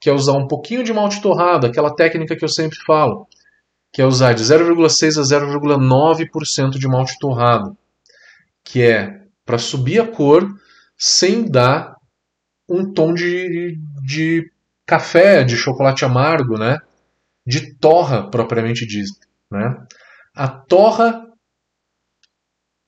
que 0.02 0.10
é 0.10 0.14
usar 0.14 0.34
um 0.34 0.48
pouquinho 0.48 0.84
de 0.84 0.92
malte 0.92 1.22
torrado, 1.22 1.68
aquela 1.68 1.96
técnica 1.96 2.36
que 2.36 2.44
eu 2.44 2.50
sempre 2.50 2.78
falo, 2.86 3.28
que 3.92 4.02
é 4.02 4.06
usar 4.06 4.34
de 4.34 4.44
0,6 4.44 5.20
a 5.20 5.22
0,9% 5.22 6.72
de 6.72 6.88
malte 6.88 7.18
torrado, 7.20 7.78
que 8.64 8.82
é 8.82 9.22
para 9.46 9.60
subir 9.60 10.02
a 10.02 10.08
cor 10.08 10.50
sem 10.98 11.46
dar 11.46 11.96
um 12.68 12.92
tom 12.92 13.14
de, 13.14 13.78
de 14.04 14.52
café, 14.86 15.44
de 15.44 15.56
chocolate 15.56 16.04
amargo, 16.04 16.58
né? 16.58 16.80
De 17.46 17.76
torra 17.76 18.30
propriamente 18.30 18.86
dito, 18.88 19.28
né? 19.52 19.86
A 20.36 20.48
torra 20.48 21.28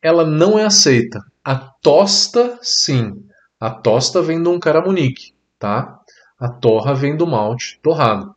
ela 0.01 0.25
não 0.25 0.57
é 0.57 0.65
aceita. 0.65 1.19
A 1.43 1.55
tosta, 1.55 2.59
sim. 2.61 3.11
A 3.59 3.69
tosta 3.69 4.21
vem 4.21 4.41
de 4.41 4.49
um 4.49 4.59
caramunique, 4.59 5.35
tá? 5.57 5.99
A 6.39 6.49
torra 6.49 6.93
vem 6.93 7.15
do 7.15 7.25
malte 7.25 7.79
torrado. 7.81 8.35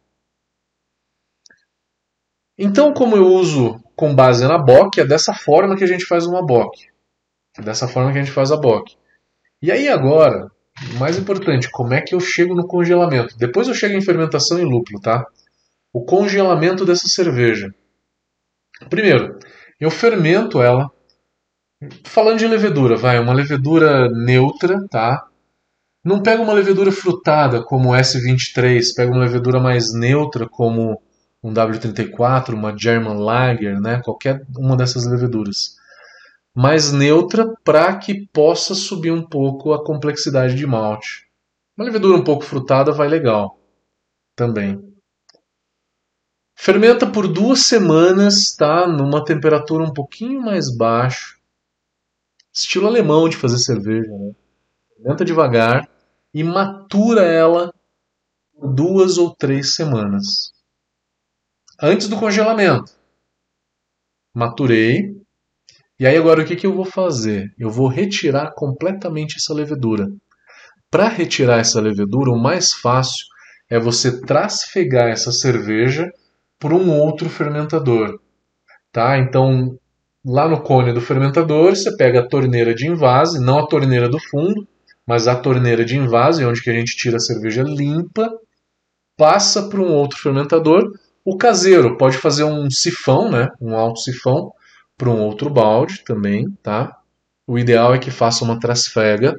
Então, 2.56 2.92
como 2.92 3.16
eu 3.16 3.26
uso 3.26 3.82
com 3.94 4.14
base 4.14 4.46
na 4.46 4.58
bock, 4.58 5.00
é 5.00 5.06
dessa 5.06 5.32
forma 5.32 5.76
que 5.76 5.84
a 5.84 5.86
gente 5.86 6.04
faz 6.04 6.26
uma 6.26 6.44
bock. 6.44 6.88
É 7.56 7.62
dessa 7.62 7.88
forma 7.88 8.12
que 8.12 8.18
a 8.18 8.22
gente 8.22 8.34
faz 8.34 8.50
a 8.50 8.56
bock. 8.56 8.96
E 9.60 9.72
aí 9.72 9.88
agora, 9.88 10.50
o 10.94 10.98
mais 10.98 11.18
importante, 11.18 11.70
como 11.70 11.94
é 11.94 12.00
que 12.00 12.14
eu 12.14 12.20
chego 12.20 12.54
no 12.54 12.66
congelamento? 12.66 13.36
Depois 13.36 13.68
eu 13.68 13.74
chego 13.74 13.96
em 13.96 14.02
fermentação 14.02 14.58
e 14.58 14.64
lúpulo, 14.64 15.00
tá? 15.00 15.26
O 15.92 16.04
congelamento 16.04 16.84
dessa 16.84 17.08
cerveja. 17.08 17.74
Primeiro, 18.88 19.38
eu 19.80 19.90
fermento 19.90 20.62
ela. 20.62 20.90
Falando 22.04 22.38
de 22.38 22.46
levedura, 22.46 22.96
vai, 22.96 23.18
uma 23.18 23.32
levedura 23.32 24.08
neutra, 24.10 24.86
tá? 24.88 25.28
Não 26.04 26.22
pega 26.22 26.42
uma 26.42 26.52
levedura 26.52 26.90
frutada 26.90 27.62
como 27.62 27.90
S23, 27.90 28.94
pega 28.96 29.12
uma 29.12 29.24
levedura 29.24 29.60
mais 29.60 29.92
neutra 29.92 30.48
como 30.48 31.00
um 31.42 31.52
W34, 31.52 32.54
uma 32.54 32.76
German 32.76 33.18
Lager, 33.18 33.80
né? 33.80 34.00
Qualquer 34.04 34.44
uma 34.56 34.76
dessas 34.76 35.06
leveduras. 35.06 35.76
Mais 36.54 36.90
neutra 36.90 37.54
para 37.62 37.96
que 37.96 38.26
possa 38.32 38.74
subir 38.74 39.12
um 39.12 39.22
pouco 39.22 39.72
a 39.72 39.84
complexidade 39.84 40.54
de 40.54 40.66
malte. 40.66 41.28
Uma 41.76 41.84
levedura 41.84 42.16
um 42.16 42.24
pouco 42.24 42.44
frutada 42.44 42.90
vai 42.90 43.06
legal 43.06 43.56
também. 44.34 44.80
Fermenta 46.60 47.06
por 47.06 47.28
duas 47.28 47.66
semanas, 47.66 48.52
tá? 48.56 48.84
Numa 48.84 49.24
temperatura 49.24 49.84
um 49.84 49.92
pouquinho 49.92 50.40
mais 50.40 50.76
baixa. 50.76 51.36
Estilo 52.52 52.88
alemão 52.88 53.28
de 53.28 53.36
fazer 53.36 53.58
cerveja, 53.58 54.10
né? 54.10 54.32
Fermenta 54.96 55.24
devagar 55.24 55.88
e 56.34 56.42
matura 56.42 57.22
ela 57.22 57.72
por 58.52 58.74
duas 58.74 59.18
ou 59.18 59.32
três 59.32 59.76
semanas. 59.76 60.52
Antes 61.80 62.08
do 62.08 62.18
congelamento. 62.18 62.92
Maturei. 64.34 65.16
E 65.98 66.08
aí 66.08 66.16
agora 66.16 66.42
o 66.42 66.44
que, 66.44 66.56
que 66.56 66.66
eu 66.66 66.74
vou 66.74 66.84
fazer? 66.84 67.54
Eu 67.56 67.70
vou 67.70 67.86
retirar 67.86 68.52
completamente 68.56 69.36
essa 69.36 69.54
levedura. 69.54 70.08
Para 70.90 71.08
retirar 71.08 71.60
essa 71.60 71.80
levedura, 71.80 72.32
o 72.32 72.42
mais 72.42 72.72
fácil 72.74 73.24
é 73.70 73.78
você 73.78 74.20
trasfegar 74.20 75.08
essa 75.08 75.30
cerveja 75.30 76.10
por 76.58 76.72
um 76.72 76.90
outro 76.90 77.28
fermentador. 77.28 78.20
Tá? 78.92 79.18
Então, 79.18 79.78
lá 80.24 80.48
no 80.48 80.60
cone 80.60 80.92
do 80.92 81.00
fermentador, 81.00 81.76
você 81.76 81.96
pega 81.96 82.20
a 82.20 82.28
torneira 82.28 82.74
de 82.74 82.86
invase, 82.86 83.40
não 83.40 83.58
a 83.58 83.66
torneira 83.66 84.08
do 84.08 84.18
fundo, 84.18 84.66
mas 85.06 85.26
a 85.28 85.36
torneira 85.36 85.84
de 85.84 85.96
invase, 85.96 86.44
onde 86.44 86.62
que 86.62 86.70
a 86.70 86.74
gente 86.74 86.96
tira 86.96 87.16
a 87.16 87.20
cerveja 87.20 87.62
limpa, 87.62 88.30
passa 89.16 89.68
para 89.68 89.80
um 89.80 89.92
outro 89.92 90.18
fermentador. 90.18 90.92
O 91.24 91.36
caseiro 91.36 91.96
pode 91.96 92.16
fazer 92.16 92.44
um 92.44 92.70
sifão, 92.70 93.30
né? 93.30 93.48
um 93.60 93.76
alto 93.76 94.00
sifão, 94.00 94.52
para 94.96 95.10
um 95.10 95.20
outro 95.20 95.50
balde 95.50 96.02
também. 96.04 96.50
Tá? 96.62 96.98
O 97.46 97.58
ideal 97.58 97.94
é 97.94 97.98
que 97.98 98.10
faça 98.10 98.44
uma 98.44 98.58
trasfega 98.58 99.34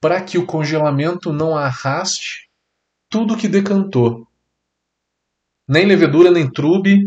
para 0.00 0.20
que 0.20 0.38
o 0.38 0.46
congelamento 0.46 1.32
não 1.32 1.56
arraste 1.56 2.48
tudo 3.10 3.36
que 3.36 3.48
decantou. 3.48 4.27
Nem 5.68 5.86
levedura, 5.86 6.30
nem 6.30 6.50
trube, 6.50 7.06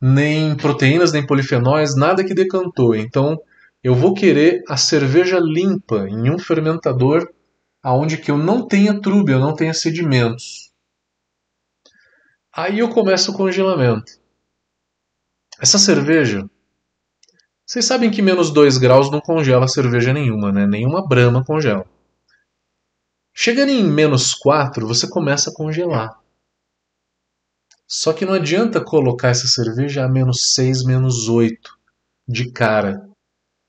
nem 0.00 0.56
proteínas, 0.56 1.12
nem 1.12 1.26
polifenóis, 1.26 1.96
nada 1.96 2.24
que 2.24 2.34
decantou. 2.34 2.94
Então, 2.94 3.36
eu 3.82 3.94
vou 3.94 4.14
querer 4.14 4.62
a 4.68 4.76
cerveja 4.76 5.38
limpa 5.38 6.08
em 6.08 6.30
um 6.30 6.38
fermentador 6.38 7.28
aonde 7.82 8.18
que 8.18 8.30
eu 8.30 8.36
não 8.36 8.66
tenha 8.66 9.00
trube, 9.00 9.32
eu 9.32 9.38
não 9.38 9.54
tenha 9.54 9.72
sedimentos. 9.72 10.70
Aí 12.54 12.80
eu 12.80 12.88
começo 12.90 13.30
o 13.30 13.34
congelamento. 13.34 14.12
Essa 15.60 15.78
cerveja, 15.78 16.48
vocês 17.64 17.84
sabem 17.84 18.10
que 18.10 18.22
menos 18.22 18.50
2 18.50 18.78
graus 18.78 19.10
não 19.10 19.20
congela 19.20 19.68
cerveja 19.68 20.12
nenhuma, 20.12 20.52
né? 20.52 20.66
Nenhuma 20.66 21.06
brama 21.06 21.44
congela. 21.44 21.84
Chegando 23.34 23.70
em 23.70 23.84
menos 23.84 24.34
4, 24.34 24.86
você 24.86 25.08
começa 25.08 25.50
a 25.50 25.54
congelar. 25.54 26.18
Só 27.88 28.12
que 28.12 28.26
não 28.26 28.34
adianta 28.34 28.84
colocar 28.84 29.28
essa 29.28 29.48
cerveja 29.48 30.04
a 30.04 30.08
menos 30.08 30.52
6, 30.52 30.84
menos 30.84 31.26
8 31.26 31.78
de 32.28 32.52
cara. 32.52 33.08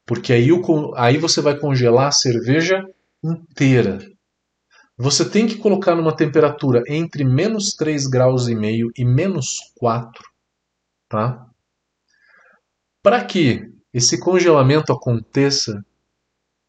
Porque 0.06 0.34
aí, 0.34 0.52
o, 0.52 0.94
aí 0.96 1.18
você 1.18 1.40
vai 1.40 1.58
congelar 1.58 2.08
a 2.08 2.12
cerveja 2.12 2.86
inteira. 3.24 4.00
Você 4.98 5.30
tem 5.30 5.48
que 5.48 5.56
colocar 5.56 5.96
numa 5.96 6.14
temperatura 6.14 6.84
entre 6.86 7.24
menos 7.24 7.74
3 7.76 8.08
graus 8.08 8.50
e 8.50 8.56
meio 8.56 8.92
e 8.98 9.06
menos 9.06 9.72
4. 9.78 10.22
Tá? 11.08 11.48
Para 13.02 13.24
que 13.24 13.72
esse 13.94 14.20
congelamento 14.20 14.92
aconteça 14.92 15.82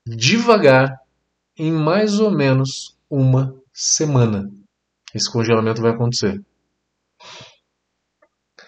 devagar 0.07 1.01
em 1.59 1.73
mais 1.73 2.21
ou 2.21 2.31
menos 2.31 2.97
uma 3.11 3.61
semana. 3.73 4.49
Esse 5.13 5.31
congelamento 5.31 5.83
vai 5.83 5.91
acontecer. 5.91 6.41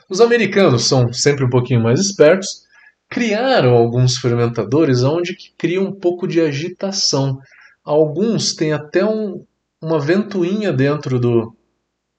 Os 0.08 0.20
americanos 0.20 0.84
são 0.84 1.12
sempre 1.12 1.44
um 1.44 1.50
pouquinho 1.50 1.82
mais 1.82 2.00
espertos, 2.00 2.66
criaram 3.08 3.74
alguns 3.74 4.16
fermentadores 4.18 5.02
onde 5.02 5.36
criam 5.56 5.84
um 5.84 5.92
pouco 5.92 6.26
de 6.26 6.40
agitação. 6.40 7.38
Alguns 7.84 8.54
têm 8.54 8.72
até 8.72 9.04
um, 9.04 9.44
uma 9.80 10.00
ventoinha 10.00 10.72
dentro 10.72 11.18
do 11.18 11.56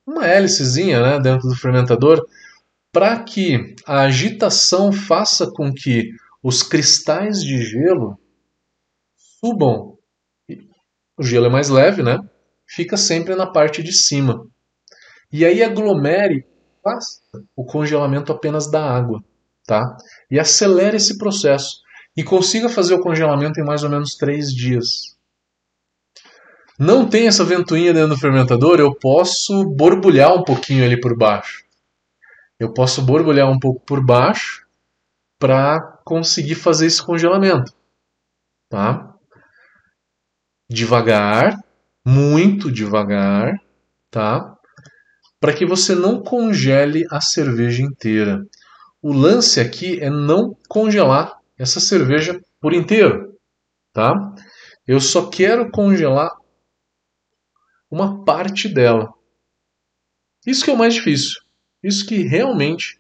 uma 0.06 0.28
hélicezinha, 0.28 1.02
né, 1.02 1.20
dentro 1.20 1.48
do 1.48 1.56
fermentador, 1.56 2.25
para 2.92 3.24
que 3.24 3.75
a 3.86 4.02
agitação 4.02 4.92
faça 4.92 5.50
com 5.50 5.74
que 5.74 6.12
os 6.44 6.62
cristais 6.62 7.42
de 7.42 7.63
gelo 7.63 8.20
subam. 9.40 9.98
O 11.18 11.24
gelo 11.24 11.46
é 11.46 11.50
mais 11.50 11.70
leve, 11.70 12.04
né? 12.04 12.20
Fica 12.68 12.98
sempre 12.98 13.36
na 13.36 13.48
parte 13.48 13.82
de 13.82 13.94
cima. 13.94 14.46
E 15.34 15.44
aí 15.44 15.63
aglomere 15.63 16.46
o 17.56 17.66
congelamento 17.66 18.32
apenas 18.32 18.70
da 18.70 18.86
água, 18.86 19.20
tá? 19.66 19.98
E 20.30 20.40
acelere 20.40 20.98
esse 20.98 21.18
processo 21.18 21.82
e 22.16 22.24
consiga 22.24 22.70
fazer 22.70 22.94
o 22.94 23.02
congelamento 23.02 23.60
em 23.60 23.66
mais 23.66 23.84
ou 23.84 23.90
menos 23.90 24.16
três 24.16 24.54
dias. 24.54 25.18
Não 26.78 27.10
tem 27.10 27.28
essa 27.28 27.44
ventoinha 27.44 27.92
dentro 27.92 28.10
do 28.10 28.20
fermentador, 28.20 28.80
eu 28.80 28.94
posso 28.94 29.66
borbulhar 29.66 30.36
um 30.36 30.44
pouquinho 30.44 30.86
ali 30.86 31.00
por 31.00 31.18
baixo. 31.18 31.63
Eu 32.60 32.72
posso 32.72 33.02
borbulhar 33.02 33.50
um 33.50 33.60
pouco 33.60 33.84
por 33.84 34.06
baixo 34.06 34.68
para 35.40 35.82
conseguir 36.06 36.56
fazer 36.56 36.86
esse 36.86 37.04
congelamento, 37.04 37.74
tá? 38.70 39.16
Devagar, 40.70 41.58
muito 42.06 42.72
devagar, 42.72 43.60
tá? 44.12 44.58
Para 45.44 45.54
que 45.54 45.66
você 45.66 45.94
não 45.94 46.24
congele 46.24 47.06
a 47.12 47.20
cerveja 47.20 47.84
inteira. 47.84 48.48
O 49.02 49.12
lance 49.12 49.60
aqui 49.60 50.00
é 50.00 50.10
não 50.10 50.56
congelar 50.70 51.38
essa 51.58 51.82
cerveja 51.82 52.42
por 52.62 52.74
inteiro, 52.74 53.38
tá? 53.92 54.34
Eu 54.88 55.02
só 55.02 55.30
quero 55.30 55.70
congelar 55.70 56.32
uma 57.92 58.24
parte 58.24 58.70
dela. 58.70 59.14
Isso 60.48 60.64
que 60.64 60.72
é 60.72 60.74
o 60.74 60.78
mais 60.78 60.94
difícil. 60.94 61.42
Isso 61.84 62.06
que 62.06 62.24
realmente 62.24 62.98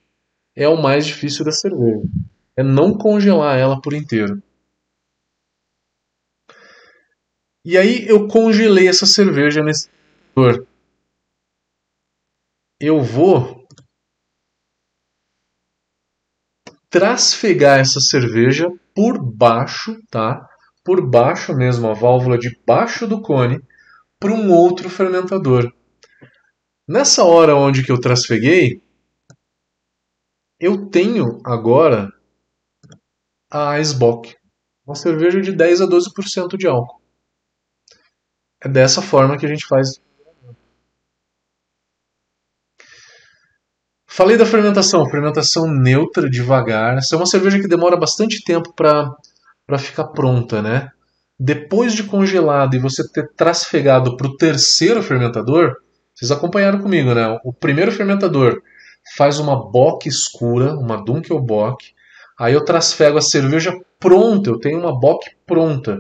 é 0.53 0.67
o 0.67 0.75
mais 0.75 1.05
difícil 1.05 1.45
da 1.45 1.51
cerveja. 1.53 2.01
É 2.57 2.61
não 2.61 2.93
congelar 2.93 3.57
ela 3.57 3.79
por 3.79 3.93
inteiro. 3.93 4.43
E 7.63 7.77
aí 7.77 8.05
eu 8.05 8.27
congelei 8.27 8.89
essa 8.89 9.05
cerveja 9.05 9.63
nesse 9.63 9.87
Eu 12.85 13.01
vou 13.01 13.65
trasfegar 16.89 17.79
essa 17.79 18.01
cerveja 18.01 18.67
por 18.93 19.23
baixo, 19.23 19.97
tá? 20.11 20.45
Por 20.83 21.09
baixo 21.09 21.55
mesmo, 21.55 21.87
a 21.87 21.93
válvula 21.93 22.37
de 22.37 22.59
baixo 22.67 23.07
do 23.07 23.21
cone, 23.21 23.61
para 24.19 24.33
um 24.33 24.51
outro 24.51 24.89
fermentador. 24.89 25.73
Nessa 26.85 27.23
hora 27.23 27.55
onde 27.55 27.85
que 27.85 27.91
eu 27.91 28.01
trasfeguei, 28.01 28.83
eu 30.59 30.89
tenho 30.89 31.39
agora 31.45 32.11
a 33.49 33.77
Eisbock, 33.77 34.35
uma 34.85 34.95
cerveja 34.95 35.39
de 35.39 35.53
10 35.53 35.79
a 35.79 35.87
12% 35.87 36.57
de 36.57 36.67
álcool. 36.67 37.01
É 38.61 38.67
dessa 38.67 39.01
forma 39.01 39.37
que 39.37 39.45
a 39.45 39.49
gente 39.49 39.65
faz 39.65 40.03
Falei 44.15 44.37
da 44.37 44.45
fermentação, 44.45 45.09
fermentação 45.09 45.65
neutra, 45.65 46.29
devagar. 46.29 46.99
Essa 46.99 47.15
é 47.15 47.17
uma 47.17 47.25
cerveja 47.25 47.59
que 47.59 47.67
demora 47.67 47.97
bastante 47.97 48.43
tempo 48.43 48.71
para 48.71 49.79
ficar 49.79 50.03
pronta, 50.09 50.61
né? 50.61 50.89
Depois 51.39 51.95
de 51.95 52.03
congelado 52.03 52.75
e 52.75 52.79
você 52.79 53.01
ter 53.11 53.27
trasfegado 53.35 54.15
para 54.15 54.27
o 54.27 54.37
terceiro 54.37 55.01
fermentador, 55.01 55.73
vocês 56.13 56.29
acompanharam 56.29 56.79
comigo, 56.79 57.11
né? 57.15 57.39
O 57.43 57.51
primeiro 57.51 57.91
fermentador 57.91 58.61
faz 59.17 59.39
uma 59.39 59.55
bock 59.71 60.07
escura, 60.07 60.75
uma 60.75 61.03
Dunkelbock. 61.03 61.83
Aí 62.39 62.53
eu 62.53 62.63
trasfego 62.63 63.17
a 63.17 63.21
cerveja 63.21 63.73
pronta, 63.99 64.47
eu 64.51 64.59
tenho 64.59 64.79
uma 64.79 64.95
bock 64.95 65.27
pronta 65.43 65.97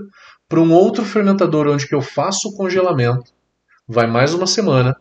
para 0.47 0.59
um 0.59 0.71
outro 0.71 1.03
fermentador 1.03 1.67
onde 1.67 1.87
que 1.87 1.95
eu 1.95 2.01
faço 2.01 2.49
o 2.49 2.55
congelamento. 2.55 3.31
Vai 3.87 4.05
mais 4.05 4.35
uma 4.35 4.45
semana. 4.45 4.95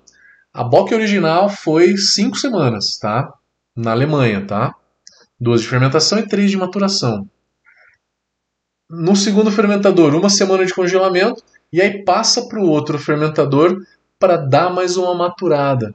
A 0.55 0.63
Bock 0.63 0.93
original 0.93 1.49
foi 1.49 1.97
cinco 1.97 2.37
semanas, 2.37 2.99
tá? 2.99 3.33
Na 3.75 3.93
Alemanha, 3.93 4.47
tá? 4.47 4.75
Duas 5.41 5.63
de 5.63 5.69
fermentação 5.69 6.19
e 6.19 6.29
três 6.29 6.51
de 6.51 6.59
maturação. 6.59 7.27
No 8.91 9.17
segundo 9.17 9.51
fermentador, 9.51 10.15
uma 10.15 10.29
semana 10.29 10.67
de 10.67 10.75
congelamento 10.75 11.43
e 11.73 11.81
aí 11.81 12.05
passa 12.05 12.47
para 12.47 12.61
o 12.61 12.69
outro 12.69 12.99
fermentador 12.99 13.83
para 14.19 14.37
dar 14.37 14.69
mais 14.69 14.99
uma 14.99 15.15
maturada. 15.15 15.95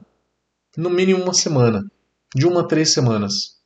No 0.76 0.90
mínimo 0.90 1.22
uma 1.22 1.34
semana. 1.34 1.88
De 2.34 2.44
uma 2.44 2.62
a 2.62 2.66
três 2.66 2.92
semanas. 2.92 3.56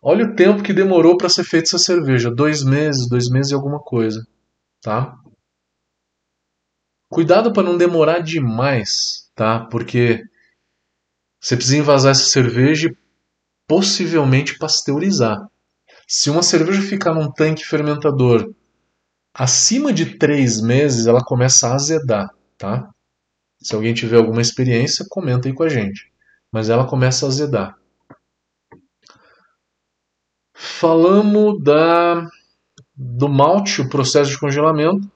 Olha 0.00 0.26
o 0.26 0.36
tempo 0.36 0.62
que 0.62 0.72
demorou 0.72 1.16
para 1.16 1.28
ser 1.28 1.42
feita 1.42 1.66
essa 1.66 1.78
cerveja. 1.78 2.30
Dois 2.30 2.62
meses, 2.62 3.08
dois 3.08 3.28
meses 3.28 3.50
e 3.50 3.54
alguma 3.54 3.80
coisa. 3.80 4.24
Tá? 4.80 5.18
Cuidado 7.10 7.52
para 7.52 7.64
não 7.64 7.76
demorar 7.76 8.20
demais 8.20 9.27
tá? 9.38 9.60
Porque 9.60 10.24
você 11.40 11.54
precisa 11.54 11.78
envasar 11.78 12.10
essa 12.10 12.24
cerveja 12.24 12.88
e 12.88 12.96
possivelmente 13.68 14.58
pasteurizar. 14.58 15.38
Se 16.08 16.28
uma 16.28 16.42
cerveja 16.42 16.82
ficar 16.82 17.14
num 17.14 17.30
tanque 17.30 17.64
fermentador 17.64 18.52
acima 19.32 19.92
de 19.92 20.18
três 20.18 20.60
meses, 20.60 21.06
ela 21.06 21.24
começa 21.24 21.68
a 21.68 21.74
azedar, 21.76 22.34
tá? 22.58 22.90
Se 23.60 23.76
alguém 23.76 23.94
tiver 23.94 24.16
alguma 24.16 24.42
experiência, 24.42 25.06
comenta 25.08 25.46
aí 25.46 25.54
com 25.54 25.62
a 25.62 25.68
gente. 25.68 26.12
Mas 26.50 26.68
ela 26.68 26.84
começa 26.86 27.24
a 27.24 27.28
azedar. 27.28 27.76
Falamos 30.52 31.62
da 31.62 32.26
do 32.96 33.28
malte, 33.28 33.80
o 33.80 33.88
processo 33.88 34.32
de 34.32 34.40
congelamento. 34.40 35.08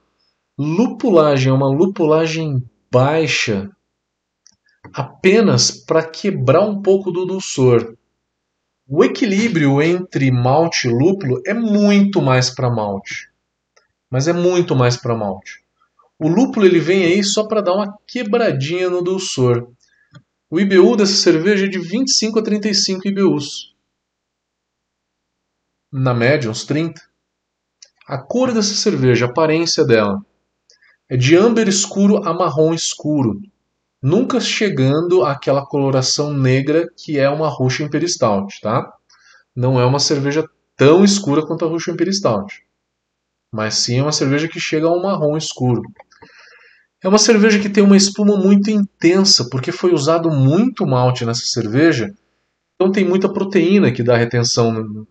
Lupulagem 0.57 1.51
é 1.51 1.53
uma 1.53 1.67
lupulagem 1.67 2.63
baixa 2.89 3.69
apenas 4.91 5.71
para 5.71 6.03
quebrar 6.03 6.61
um 6.61 6.81
pouco 6.81 7.11
do 7.11 7.25
dulçor. 7.25 7.95
O 8.87 9.03
equilíbrio 9.03 9.81
entre 9.81 10.29
malte 10.31 10.87
e 10.87 10.91
lúpulo 10.91 11.41
é 11.45 11.53
muito 11.53 12.21
mais 12.21 12.49
para 12.49 12.69
malte. 12.69 13.31
Mas 14.09 14.27
é 14.27 14.33
muito 14.33 14.75
mais 14.75 14.97
para 14.97 15.15
malte. 15.15 15.63
O 16.19 16.27
lúpulo 16.27 16.65
ele 16.65 16.79
vem 16.79 17.05
aí 17.05 17.23
só 17.23 17.47
para 17.47 17.61
dar 17.61 17.73
uma 17.73 17.97
quebradinha 18.07 18.89
no 18.89 19.01
dulçor. 19.01 19.67
O 20.49 20.59
IBU 20.59 20.97
dessa 20.97 21.15
cerveja 21.15 21.65
é 21.65 21.69
de 21.69 21.79
25 21.79 22.39
a 22.39 22.43
35 22.43 23.07
IBUs. 23.07 23.73
Na 25.91 26.13
média, 26.13 26.51
uns 26.51 26.65
30. 26.65 27.01
A 28.07 28.17
cor 28.17 28.53
dessa 28.53 28.75
cerveja, 28.75 29.25
a 29.25 29.29
aparência 29.29 29.85
dela, 29.85 30.23
é 31.09 31.15
de 31.15 31.35
âmbar 31.35 31.67
escuro 31.67 32.17
a 32.27 32.33
marrom 32.33 32.73
escuro 32.73 33.41
nunca 34.03 34.41
chegando 34.41 35.23
àquela 35.23 35.65
coloração 35.65 36.33
negra 36.33 36.89
que 36.97 37.17
é 37.17 37.29
uma 37.29 37.47
Russian 37.47 37.85
Imperial 37.85 38.09
Stout, 38.09 38.59
tá? 38.59 38.93
Não 39.55 39.79
é 39.79 39.85
uma 39.85 39.99
cerveja 39.99 40.45
tão 40.75 41.05
escura 41.05 41.45
quanto 41.45 41.63
a 41.63 41.69
Russian 41.69 41.93
Imperial 41.93 42.13
Stout, 42.13 42.65
mas 43.49 43.75
sim 43.75 43.99
é 43.99 44.01
uma 44.01 44.11
cerveja 44.11 44.49
que 44.49 44.59
chega 44.59 44.87
a 44.87 44.91
um 44.91 45.01
marrom 45.01 45.37
escuro. 45.37 45.81
É 47.01 47.07
uma 47.07 47.17
cerveja 47.17 47.59
que 47.59 47.69
tem 47.69 47.83
uma 47.83 47.95
espuma 47.95 48.35
muito 48.35 48.69
intensa, 48.69 49.47
porque 49.49 49.71
foi 49.71 49.93
usado 49.93 50.29
muito 50.29 50.85
malte 50.85 51.25
nessa 51.25 51.45
cerveja, 51.45 52.13
então 52.75 52.91
tem 52.91 53.05
muita 53.05 53.31
proteína 53.31 53.91
que 53.91 54.03
dá 54.03 54.17
retenção, 54.17 55.05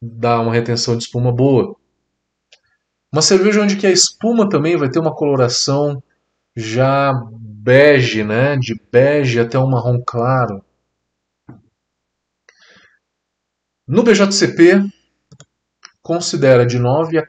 dá 0.00 0.40
uma 0.40 0.52
retenção 0.52 0.96
de 0.96 1.04
espuma 1.04 1.32
boa. 1.32 1.74
Uma 3.12 3.22
cerveja 3.22 3.62
onde 3.62 3.76
que 3.76 3.86
a 3.86 3.90
espuma 3.90 4.48
também 4.48 4.76
vai 4.76 4.88
ter 4.88 5.00
uma 5.00 5.14
coloração 5.14 6.02
já 6.54 7.12
bege, 7.62 8.24
né? 8.24 8.56
De 8.56 8.74
bege 8.90 9.38
até 9.38 9.58
um 9.58 9.70
marrom 9.70 10.02
claro. 10.04 10.64
No 13.86 14.02
BJCP, 14.02 14.80
considera 16.02 16.66
de 16.66 16.78
9 16.78 17.18
a 17.18 17.22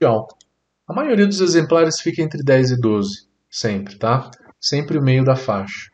de 0.00 0.06
álcool. 0.06 0.38
A 0.86 0.94
maioria 0.94 1.26
dos 1.26 1.40
exemplares 1.40 2.00
fica 2.00 2.22
entre 2.22 2.42
10 2.42 2.72
e 2.72 2.80
12, 2.80 3.28
sempre, 3.50 3.96
tá? 3.98 4.30
Sempre 4.60 4.98
o 4.98 5.02
meio 5.02 5.24
da 5.24 5.36
faixa. 5.36 5.90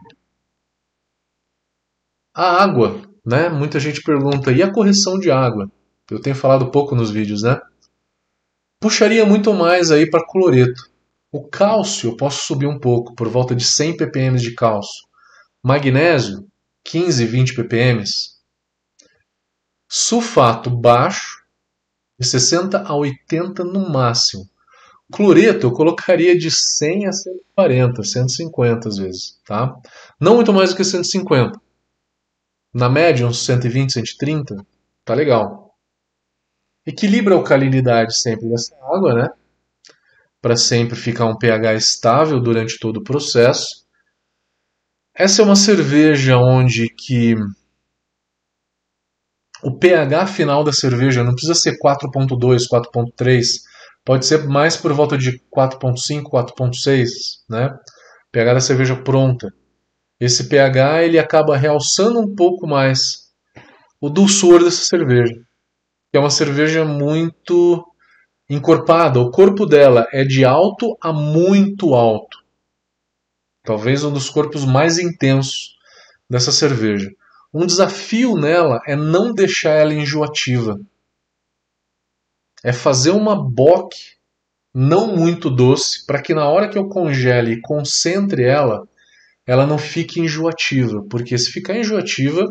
A 2.35 2.63
água, 2.63 3.03
né? 3.25 3.49
Muita 3.49 3.81
gente 3.81 4.03
pergunta, 4.03 4.53
e 4.53 4.63
a 4.63 4.73
correção 4.73 5.19
de 5.19 5.31
água? 5.31 5.71
Eu 6.11 6.21
tenho 6.21 6.35
falado 6.35 6.71
pouco 6.71 6.95
nos 6.95 7.11
vídeos, 7.11 7.43
né? 7.43 7.61
Puxaria 8.81 9.25
muito 9.25 9.53
mais 9.53 9.91
aí 9.91 10.09
para 10.09 10.27
cloreto. 10.27 10.90
O 11.33 11.47
cálcio 11.49 12.11
eu 12.11 12.17
posso 12.17 12.45
subir 12.45 12.67
um 12.67 12.79
pouco, 12.79 13.15
por 13.15 13.29
volta 13.29 13.55
de 13.55 13.65
100 13.65 13.97
ppm 13.97 14.37
de 14.37 14.55
cálcio. 14.55 15.07
Magnésio, 15.63 16.47
15, 16.85 17.25
20 17.25 17.55
ppm. 17.55 18.05
Sulfato 19.89 20.71
baixo, 20.71 21.45
de 22.19 22.27
60 22.27 22.83
a 22.83 22.95
80 22.95 23.65
no 23.65 23.89
máximo. 23.89 24.49
Cloreto 25.13 25.67
eu 25.67 25.73
colocaria 25.73 26.37
de 26.37 26.51
100 26.51 27.07
a 27.07 27.13
140, 27.13 28.03
150 28.03 28.89
às 28.89 28.97
vezes, 28.97 29.41
tá? 29.45 29.75
Não 30.21 30.37
muito 30.37 30.53
mais 30.53 30.71
do 30.71 30.77
que 30.77 30.85
150. 30.85 31.61
Na 32.73 32.89
média, 32.89 33.27
uns 33.27 33.45
120, 33.45 33.93
130, 33.93 34.65
tá 35.05 35.15
legal. 35.15 35.75
Equilibra 36.87 37.35
a 37.35 37.39
alcalinidade 37.39 38.17
sempre 38.17 38.49
dessa 38.49 38.77
água, 38.83 39.15
né? 39.15 39.29
Para 40.43 40.57
sempre 40.57 40.97
ficar 40.97 41.27
um 41.27 41.37
pH 41.37 41.75
estável 41.75 42.41
durante 42.41 42.79
todo 42.79 42.99
o 42.99 43.05
processo. 43.05 43.85
Essa 45.15 45.43
é 45.43 45.45
uma 45.45 45.57
cerveja 45.57 46.39
onde 46.39 46.89
que 46.89 47.35
o 49.63 49.77
pH 49.79 50.27
final 50.27 50.65
da 50.65 50.73
cerveja 50.73 51.23
não 51.23 51.33
precisa 51.33 51.55
ser 51.55 51.79
4.2, 51.79 52.63
4.3, 52.73 53.45
pode 54.05 54.25
ser 54.25 54.49
mais 54.49 54.77
por 54.77 54.93
volta 54.95 55.19
de 55.19 55.39
4.5, 55.55 56.31
4.6, 56.31 57.09
né? 57.49 57.77
pH 58.33 58.55
da 58.55 58.61
cerveja 58.61 58.97
pronta. 58.97 59.53
Esse 60.19 60.49
pH 60.49 61.03
ele 61.03 61.19
acaba 61.19 61.57
realçando 61.57 62.19
um 62.19 62.35
pouco 62.35 62.67
mais 62.67 63.31
o 64.01 64.09
dulçor 64.09 64.65
dessa 64.65 64.85
cerveja, 64.85 65.35
é 66.13 66.19
uma 66.19 66.31
cerveja 66.31 66.85
muito 66.85 67.85
encorpada. 68.51 69.21
O 69.21 69.31
corpo 69.31 69.65
dela 69.65 70.09
é 70.13 70.25
de 70.25 70.45
alto 70.45 70.99
a 71.01 71.13
muito 71.13 71.95
alto. 71.95 72.39
Talvez 73.63 74.03
um 74.03 74.13
dos 74.13 74.29
corpos 74.29 74.65
mais 74.65 74.99
intensos 74.99 75.79
dessa 76.29 76.51
cerveja. 76.51 77.15
Um 77.55 77.65
desafio 77.65 78.37
nela 78.37 78.81
é 78.87 78.97
não 78.97 79.33
deixar 79.33 79.75
ela 79.75 79.95
enjoativa. 79.95 80.81
É 82.65 82.73
fazer 82.73 83.11
uma 83.13 83.37
bock 83.41 83.97
não 84.75 85.17
muito 85.17 85.49
doce 85.49 86.05
para 86.05 86.21
que 86.21 86.35
na 86.35 86.49
hora 86.49 86.69
que 86.69 86.79
eu 86.79 86.89
congele 86.89 87.53
e 87.53 87.61
concentre 87.61 88.45
ela, 88.45 88.87
ela 89.47 89.67
não 89.67 89.79
fique 89.79 90.21
enjoativa, 90.21 91.05
porque 91.11 91.37
se 91.37 91.51
ficar 91.51 91.77
enjoativa, 91.77 92.47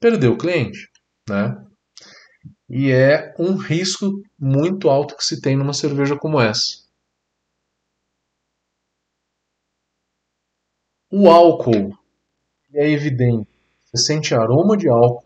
perdeu 0.00 0.32
o 0.32 0.38
cliente, 0.38 0.90
né? 1.28 1.65
E 2.68 2.90
é 2.90 3.34
um 3.38 3.56
risco 3.56 4.06
muito 4.38 4.88
alto 4.88 5.16
que 5.16 5.24
se 5.24 5.40
tem 5.40 5.56
numa 5.56 5.72
cerveja 5.72 6.16
como 6.16 6.40
essa. 6.40 6.84
O 11.10 11.30
álcool 11.30 11.96
é 12.74 12.90
evidente 12.90 13.56
você 13.96 14.12
sente 14.12 14.34
aroma 14.34 14.76
de 14.76 14.88
álcool, 14.88 15.24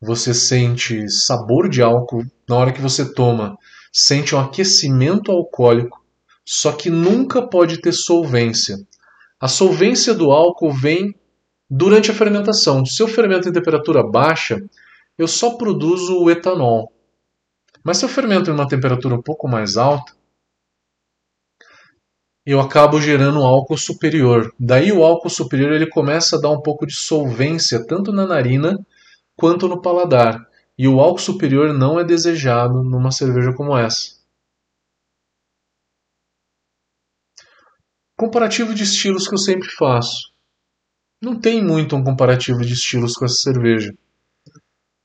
você 0.00 0.34
sente 0.34 1.08
sabor 1.08 1.68
de 1.68 1.80
álcool 1.82 2.24
na 2.48 2.56
hora 2.56 2.72
que 2.72 2.80
você 2.80 3.12
toma, 3.14 3.56
sente 3.92 4.34
um 4.34 4.40
aquecimento 4.40 5.30
alcoólico, 5.30 6.04
só 6.44 6.72
que 6.72 6.90
nunca 6.90 7.46
pode 7.46 7.80
ter 7.80 7.92
solvência. 7.92 8.76
A 9.40 9.46
solvência 9.46 10.12
do 10.14 10.30
álcool 10.32 10.72
vem 10.72 11.14
durante 11.70 12.10
a 12.10 12.14
fermentação. 12.14 12.84
Se 12.84 13.02
eu 13.02 13.08
fermento 13.08 13.48
em 13.48 13.52
temperatura 13.52 14.02
baixa, 14.02 14.58
eu 15.18 15.26
só 15.28 15.56
produzo 15.56 16.18
o 16.22 16.30
etanol. 16.30 16.92
Mas 17.82 17.98
se 17.98 18.04
eu 18.04 18.08
fermento 18.08 18.50
em 18.50 18.52
uma 18.52 18.68
temperatura 18.68 19.14
um 19.14 19.22
pouco 19.22 19.48
mais 19.48 19.76
alta, 19.76 20.12
eu 22.44 22.60
acabo 22.60 23.00
gerando 23.00 23.42
álcool 23.42 23.76
superior. 23.76 24.54
Daí 24.58 24.92
o 24.92 25.04
álcool 25.04 25.28
superior 25.28 25.72
ele 25.72 25.88
começa 25.88 26.36
a 26.36 26.40
dar 26.40 26.50
um 26.50 26.60
pouco 26.60 26.86
de 26.86 26.94
solvência 26.94 27.84
tanto 27.84 28.12
na 28.12 28.26
narina 28.26 28.78
quanto 29.36 29.66
no 29.66 29.82
paladar. 29.82 30.46
E 30.78 30.86
o 30.86 31.00
álcool 31.00 31.18
superior 31.18 31.72
não 31.72 31.98
é 31.98 32.04
desejado 32.04 32.84
numa 32.84 33.10
cerveja 33.10 33.52
como 33.52 33.76
essa. 33.76 34.16
Comparativo 38.16 38.74
de 38.74 38.84
estilos 38.84 39.26
que 39.26 39.34
eu 39.34 39.38
sempre 39.38 39.68
faço. 39.68 40.32
Não 41.20 41.38
tem 41.38 41.62
muito 41.62 41.96
um 41.96 42.04
comparativo 42.04 42.60
de 42.60 42.74
estilos 42.74 43.14
com 43.14 43.24
essa 43.24 43.36
cerveja. 43.36 43.92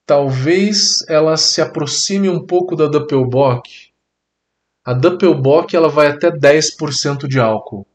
Talvez 0.05 1.07
ela 1.07 1.37
se 1.37 1.61
aproxime 1.61 2.29
um 2.29 2.45
pouco 2.45 2.75
da 2.75 2.87
Doppelbock, 2.87 3.91
a 4.83 4.93
Doppelbock 4.93 5.75
ela 5.75 5.89
vai 5.89 6.07
até 6.07 6.31
10% 6.31 7.27
de 7.27 7.39
álcool. 7.39 7.85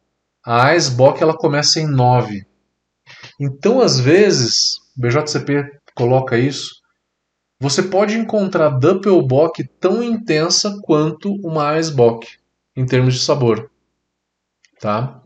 A 0.44 0.72
Eisbock 0.72 1.20
ela 1.20 1.36
começa 1.36 1.80
em 1.80 1.86
9. 1.86 2.46
Então, 3.40 3.80
às 3.80 3.98
vezes, 3.98 4.76
o 4.96 5.00
BJCP 5.00 5.80
coloca 5.96 6.38
isso, 6.38 6.80
você 7.60 7.82
pode 7.82 8.16
encontrar 8.16 8.68
Doppelbock 8.68 9.66
tão 9.80 10.02
intensa 10.02 10.78
quanto 10.82 11.32
uma 11.42 11.76
Eisbock 11.76 12.38
em 12.76 12.86
termos 12.86 13.14
de 13.14 13.20
sabor, 13.20 13.68
tá? 14.80 15.22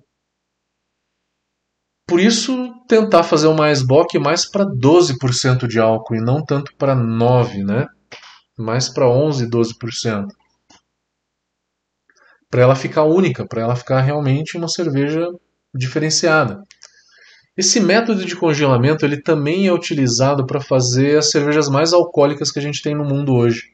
Por 2.10 2.18
isso, 2.18 2.74
tentar 2.88 3.22
fazer 3.22 3.46
uma 3.46 3.68
Eisbock 3.68 4.18
mais 4.18 4.44
para 4.44 4.66
12% 4.66 5.68
de 5.68 5.78
álcool 5.78 6.16
e 6.16 6.20
não 6.20 6.44
tanto 6.44 6.74
para 6.76 6.92
9, 6.92 7.62
né? 7.62 7.86
Mais 8.58 8.88
para 8.88 9.08
11, 9.08 9.48
12% 9.48 10.26
para 12.50 12.62
ela 12.62 12.74
ficar 12.74 13.04
única, 13.04 13.46
para 13.46 13.62
ela 13.62 13.76
ficar 13.76 14.00
realmente 14.00 14.56
uma 14.56 14.66
cerveja 14.66 15.24
diferenciada. 15.72 16.64
Esse 17.56 17.78
método 17.78 18.24
de 18.24 18.34
congelamento 18.34 19.04
ele 19.04 19.22
também 19.22 19.68
é 19.68 19.72
utilizado 19.72 20.44
para 20.44 20.60
fazer 20.60 21.16
as 21.16 21.30
cervejas 21.30 21.68
mais 21.68 21.92
alcoólicas 21.92 22.50
que 22.50 22.58
a 22.58 22.62
gente 22.62 22.82
tem 22.82 22.92
no 22.92 23.04
mundo 23.04 23.34
hoje. 23.34 23.70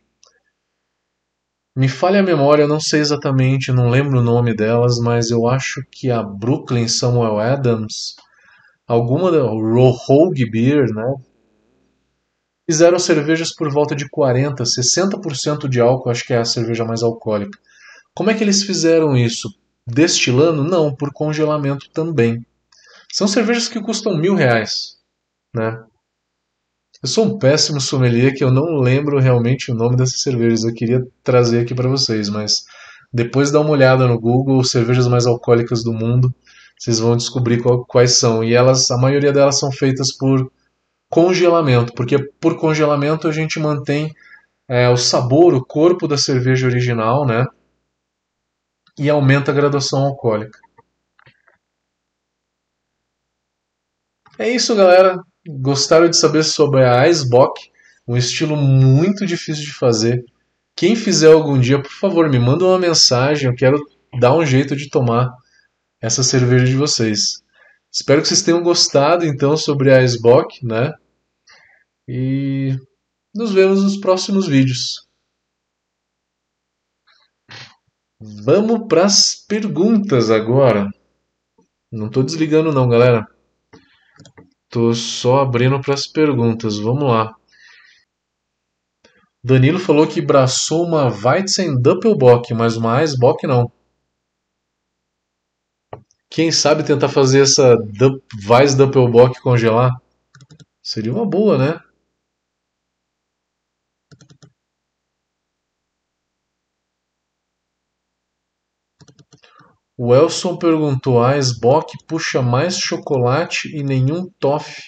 Me 1.75 1.88
falha 1.88 2.20
a 2.20 2.22
memória, 2.22 2.62
eu 2.62 2.68
não 2.68 2.81
sei 2.81 3.01
exatamente, 3.01 3.72
não 3.72 3.88
lembro 3.88 4.18
o 4.18 4.22
nome 4.22 4.55
delas, 4.55 4.99
mas 4.99 5.31
eu 5.31 5.46
acho 5.46 5.83
que 5.90 6.11
a 6.11 6.22
Brooklyn 6.22 6.88
Samuel 6.88 7.38
Adams, 7.38 8.16
alguma 8.87 9.31
Rogue 9.90 10.51
Beer, 10.51 10.87
né? 10.94 11.14
Fizeram 12.68 12.99
cervejas 12.99 13.55
por 13.55 13.70
volta 13.70 13.94
de 13.94 14.09
40, 14.09 14.64
60% 14.64 15.68
de 15.68 15.81
álcool, 15.81 16.11
acho 16.11 16.25
que 16.25 16.33
é 16.33 16.38
a 16.38 16.44
cerveja 16.44 16.85
mais 16.85 17.03
alcoólica. 17.03 17.59
Como 18.14 18.31
é 18.31 18.35
que 18.35 18.42
eles 18.42 18.62
fizeram 18.62 19.16
isso? 19.16 19.49
Destilando? 19.87 20.64
Não, 20.64 20.94
por 20.94 21.12
congelamento 21.12 21.88
também. 21.90 22.44
São 23.12 23.29
cervejas 23.29 23.68
que 23.68 23.81
custam 23.81 24.16
mil 24.16 24.35
reais. 24.35 24.96
Né? 25.55 25.81
Eu 27.03 27.09
sou 27.09 27.25
um 27.25 27.38
péssimo 27.38 27.81
sommelier 27.81 28.35
que 28.35 28.42
eu 28.42 28.51
não 28.51 28.81
lembro 28.81 29.20
realmente 29.20 29.70
o 29.70 29.75
nome 29.75 29.96
dessas 29.96 30.22
cervejas. 30.22 30.64
Eu 30.64 30.75
queria 30.75 31.01
trazer 31.22 31.61
aqui 31.61 31.75
para 31.75 31.88
vocês, 31.88 32.29
mas 32.29 32.64
depois 33.12 33.53
dá 33.53 33.61
uma 33.61 33.70
olhada 33.70 34.09
no 34.09 34.18
Google, 34.18 34.64
cervejas 34.64 35.07
mais 35.07 35.27
alcoólicas 35.27 35.85
do 35.85 35.92
mundo, 35.92 36.35
vocês 36.78 36.98
vão 36.98 37.16
descobrir 37.16 37.62
qual, 37.62 37.84
quais 37.84 38.18
são. 38.18 38.44
E 38.44 38.54
elas, 38.54 38.90
a 38.90 38.98
maioria 38.98 39.32
delas 39.32 39.58
são 39.58 39.70
feitas 39.72 40.16
por 40.16 40.50
congelamento, 41.08 41.92
porque 41.94 42.18
por 42.40 42.58
congelamento 42.58 43.28
a 43.28 43.32
gente 43.32 43.58
mantém 43.58 44.12
é, 44.68 44.88
o 44.88 44.96
sabor, 44.96 45.54
o 45.54 45.64
corpo 45.64 46.08
da 46.08 46.18
cerveja 46.18 46.66
original, 46.66 47.24
né? 47.26 47.46
e 48.98 49.10
aumenta 49.10 49.50
a 49.50 49.54
graduação 49.54 50.04
alcoólica. 50.04 50.58
É 54.38 54.48
isso, 54.50 54.74
galera. 54.74 55.18
Gostaram 55.46 56.08
de 56.08 56.16
saber 56.16 56.42
sobre 56.42 56.84
a 56.84 57.06
Icebock, 57.06 57.70
um 58.06 58.16
estilo 58.16 58.56
muito 58.56 59.24
difícil 59.24 59.64
de 59.64 59.72
fazer. 59.72 60.24
Quem 60.74 60.96
fizer 60.96 61.32
algum 61.32 61.58
dia, 61.58 61.80
por 61.80 61.90
favor, 61.90 62.28
me 62.28 62.38
manda 62.38 62.64
uma 62.64 62.78
mensagem. 62.78 63.48
Eu 63.48 63.54
quero 63.54 63.78
dar 64.18 64.34
um 64.34 64.44
jeito 64.44 64.74
de 64.76 64.90
tomar 64.90 65.32
essa 66.00 66.22
cerveja 66.22 66.66
de 66.66 66.76
vocês. 66.76 67.42
Espero 67.92 68.20
que 68.20 68.28
vocês 68.28 68.42
tenham 68.42 68.62
gostado 68.62 69.24
então 69.24 69.56
sobre 69.56 69.92
a 69.92 70.02
Icebock, 70.02 70.64
né? 70.64 70.92
E 72.09 72.76
nos 73.35 73.52
vemos 73.52 73.82
nos 73.82 73.96
próximos 73.96 74.46
vídeos. 74.46 75.06
Vamos 78.20 78.87
para 78.88 79.04
as 79.04 79.35
perguntas 79.35 80.30
agora. 80.30 80.88
Não 81.92 82.06
estou 82.06 82.22
desligando 82.22 82.72
não, 82.72 82.88
galera. 82.88 83.26
Estou 84.64 84.94
só 84.94 85.40
abrindo 85.40 85.80
para 85.80 85.94
as 85.94 86.06
perguntas. 86.06 86.78
Vamos 86.78 87.04
lá. 87.04 87.35
Danilo 89.44 89.78
falou 89.78 90.09
que 90.09 90.20
braçou 90.20 90.85
uma 90.85 91.04
Weizen 91.04 91.80
Doppelbock, 91.80 92.52
mas 92.52 92.76
uma 92.76 93.00
Eisbock 93.00 93.46
não. 93.46 93.70
Quem 96.28 96.50
sabe 96.52 96.84
tentar 96.84 97.08
fazer 97.08 97.42
essa 97.42 97.76
Weiss 98.48 98.74
Doppelbock 98.74 99.40
congelar? 99.40 99.90
Seria 100.82 101.12
uma 101.12 101.26
boa, 101.26 101.56
né? 101.56 101.80
O 109.98 110.14
Elson 110.14 110.58
perguntou: 110.58 111.22
a 111.22 111.38
Sbock 111.38 111.96
puxa 112.06 112.42
mais 112.42 112.76
chocolate 112.76 113.74
e 113.74 113.82
nenhum 113.82 114.28
toffee? 114.38 114.84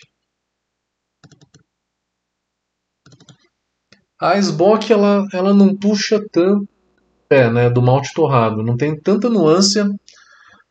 A 4.20 4.36
Sbock 4.36 4.92
ela, 4.92 5.26
ela 5.32 5.54
não 5.54 5.74
puxa 5.74 6.20
tanto 6.30 6.68
é, 7.30 7.50
né, 7.50 7.68
do 7.68 7.82
malte 7.82 8.12
torrado, 8.14 8.62
não 8.62 8.76
tem 8.76 8.98
tanta 8.98 9.28
nuance, 9.28 9.78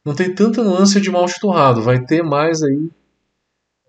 não 0.08 0.16
tem 0.16 0.34
tanta 0.34 0.64
nuance 0.64 1.02
de 1.02 1.12
malte 1.12 1.38
torrado, 1.38 1.82
vai 1.82 2.00
ter 2.00 2.24
mais 2.24 2.64
aí 2.64 2.90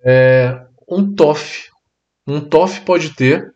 é, 0.04 0.66
um 0.88 1.14
toff. 1.14 1.70
Um 2.26 2.40
toff 2.40 2.80
pode 2.80 3.14
ter, 3.14 3.54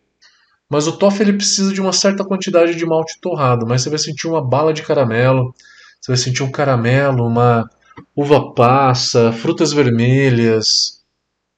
mas 0.69 0.87
o 0.87 0.97
toff 0.97 1.21
ele 1.21 1.33
precisa 1.33 1.73
de 1.73 1.81
uma 1.81 1.91
certa 1.91 2.23
quantidade 2.23 2.73
de 2.75 2.85
malte 2.85 3.19
torrado, 3.19 3.67
mas 3.67 3.81
você 3.81 3.89
vai 3.89 3.99
sentir 3.99 4.29
uma 4.29 4.41
bala 4.41 4.71
de 4.71 4.81
caramelo, 4.81 5.53
você 5.99 6.13
vai 6.13 6.15
sentir 6.15 6.41
um 6.41 6.49
caramelo, 6.49 7.27
uma 7.27 7.69
uva 8.15 8.53
passa, 8.53 9.33
frutas 9.33 9.73
vermelhas, 9.73 11.03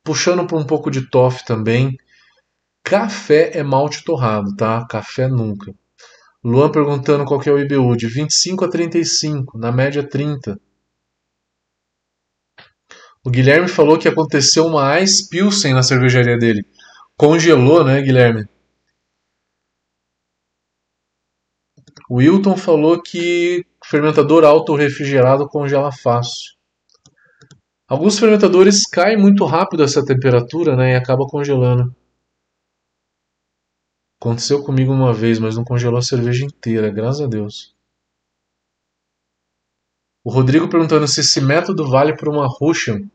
puxando 0.03 0.47
para 0.47 0.57
um 0.57 0.65
pouco 0.65 0.89
de 0.89 1.07
toff 1.07 1.45
também. 1.45 1.95
Café 2.83 3.51
é 3.55 3.61
malte 3.61 4.03
torrado, 4.03 4.55
tá? 4.55 4.83
Café 4.87 5.27
nunca. 5.27 5.71
Luan 6.43 6.71
perguntando 6.71 7.25
qual 7.25 7.39
que 7.39 7.47
é 7.47 7.51
o 7.51 7.59
IBU, 7.59 7.95
de 7.95 8.07
25 8.07 8.65
a 8.65 8.69
35, 8.69 9.55
na 9.59 9.71
média 9.71 10.01
30. 10.01 10.59
O 13.25 13.31
Guilherme 13.31 13.67
falou 13.67 13.97
que 13.97 14.07
aconteceu 14.07 14.67
uma 14.67 14.99
Ice 15.01 15.27
Pilsen 15.27 15.73
na 15.73 15.81
cervejaria 15.81 16.37
dele. 16.37 16.63
Congelou, 17.17 17.83
né, 17.83 17.99
Guilherme? 17.99 18.47
O 22.07 22.17
Wilton 22.17 22.55
falou 22.55 23.01
que 23.01 23.65
fermentador 23.83 24.45
auto-refrigerado 24.45 25.47
congela 25.47 25.91
fácil. 25.91 26.53
Alguns 27.87 28.19
fermentadores 28.19 28.87
caem 28.87 29.17
muito 29.17 29.43
rápido 29.43 29.81
essa 29.81 30.05
temperatura 30.05 30.75
né, 30.75 30.91
e 30.91 30.95
acaba 30.95 31.25
congelando. 31.27 31.95
Aconteceu 34.21 34.63
comigo 34.63 34.93
uma 34.93 35.11
vez, 35.11 35.39
mas 35.39 35.55
não 35.55 35.63
congelou 35.63 35.97
a 35.97 36.03
cerveja 36.03 36.45
inteira, 36.45 36.91
graças 36.91 37.21
a 37.21 37.27
Deus. 37.27 37.75
O 40.23 40.31
Rodrigo 40.31 40.69
perguntando 40.69 41.07
se 41.07 41.21
esse 41.21 41.41
método 41.41 41.87
vale 41.87 42.15
para 42.15 42.29
uma 42.29 42.47
Russian. 42.47 43.09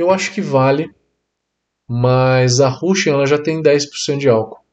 Eu 0.00 0.10
acho 0.10 0.32
que 0.32 0.40
vale, 0.40 0.90
mas 1.86 2.58
a 2.58 2.70
Russian 2.70 3.12
ela 3.12 3.26
já 3.26 3.36
tem 3.36 3.60
10% 3.60 4.16
de 4.16 4.30
álcool. 4.30 4.64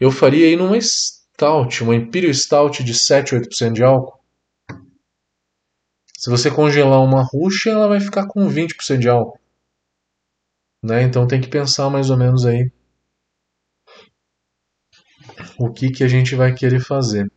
Eu 0.00 0.10
faria 0.10 0.44
aí 0.44 0.56
numa 0.56 0.76
Stout, 0.80 1.84
uma 1.84 1.94
Imperial 1.94 2.34
Stout 2.34 2.82
de 2.82 2.92
7, 2.92 3.36
8% 3.36 3.74
de 3.74 3.84
álcool. 3.84 4.18
Se 6.18 6.28
você 6.28 6.50
congelar 6.50 7.00
uma 7.00 7.22
Russian, 7.22 7.74
ela 7.74 7.86
vai 7.86 8.00
ficar 8.00 8.26
com 8.26 8.48
20% 8.48 8.98
de 8.98 9.08
álcool. 9.08 9.38
Né? 10.82 11.02
Então 11.04 11.28
tem 11.28 11.40
que 11.40 11.48
pensar 11.48 11.88
mais 11.88 12.10
ou 12.10 12.16
menos 12.16 12.44
aí 12.44 12.68
o 15.60 15.72
que, 15.72 15.92
que 15.92 16.02
a 16.02 16.08
gente 16.08 16.34
vai 16.34 16.52
querer 16.52 16.80
fazer. 16.80 17.30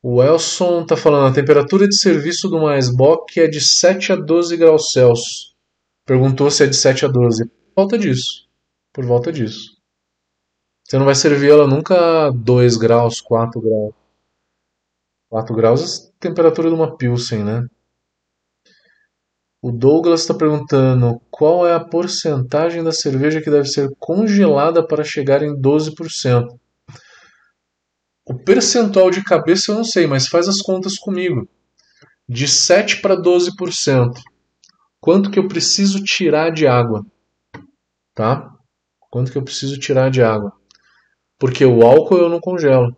O 0.00 0.22
Elson 0.22 0.82
está 0.82 0.96
falando, 0.96 1.32
a 1.32 1.34
temperatura 1.34 1.88
de 1.88 1.96
serviço 1.96 2.48
do 2.48 2.60
Maisbock 2.60 3.40
é 3.40 3.48
de 3.48 3.60
7 3.60 4.12
a 4.12 4.16
12 4.16 4.56
graus 4.56 4.92
Celsius. 4.92 5.56
Perguntou 6.06 6.50
se 6.50 6.62
é 6.62 6.66
de 6.68 6.76
7 6.76 7.04
a 7.04 7.08
12. 7.08 7.46
Por 7.74 7.82
volta 7.82 7.98
disso. 7.98 8.48
Por 8.92 9.04
volta 9.04 9.32
disso. 9.32 9.76
Você 10.84 10.96
não 10.96 11.04
vai 11.04 11.16
servir 11.16 11.50
ela 11.50 11.66
nunca 11.66 12.28
a 12.28 12.30
2 12.30 12.76
graus, 12.76 13.20
4 13.20 13.60
graus. 13.60 13.94
4 15.28 15.54
graus 15.54 15.82
é 15.82 16.08
a 16.08 16.12
temperatura 16.20 16.68
de 16.68 16.74
uma 16.74 16.96
Pilsen, 16.96 17.44
né? 17.44 17.66
O 19.60 19.72
Douglas 19.72 20.20
está 20.20 20.32
perguntando 20.32 21.20
qual 21.28 21.66
é 21.66 21.74
a 21.74 21.84
porcentagem 21.84 22.84
da 22.84 22.92
cerveja 22.92 23.42
que 23.42 23.50
deve 23.50 23.66
ser 23.66 23.90
congelada 23.98 24.86
para 24.86 25.02
chegar 25.02 25.42
em 25.42 25.60
12%. 25.60 26.46
O 28.28 28.38
percentual 28.38 29.10
de 29.10 29.24
cabeça 29.24 29.72
eu 29.72 29.74
não 29.74 29.84
sei, 29.84 30.06
mas 30.06 30.28
faz 30.28 30.46
as 30.46 30.60
contas 30.60 30.98
comigo. 30.98 31.48
De 32.28 32.46
7 32.46 33.00
para 33.00 33.16
12%. 33.16 34.20
Quanto 35.00 35.30
que 35.30 35.38
eu 35.38 35.48
preciso 35.48 36.04
tirar 36.04 36.50
de 36.50 36.66
água? 36.66 37.06
Tá? 38.14 38.54
Quanto 39.10 39.32
que 39.32 39.38
eu 39.38 39.42
preciso 39.42 39.78
tirar 39.78 40.10
de 40.10 40.22
água? 40.22 40.52
Porque 41.38 41.64
o 41.64 41.82
álcool 41.82 42.18
eu 42.18 42.28
não 42.28 42.38
congelo. 42.38 42.94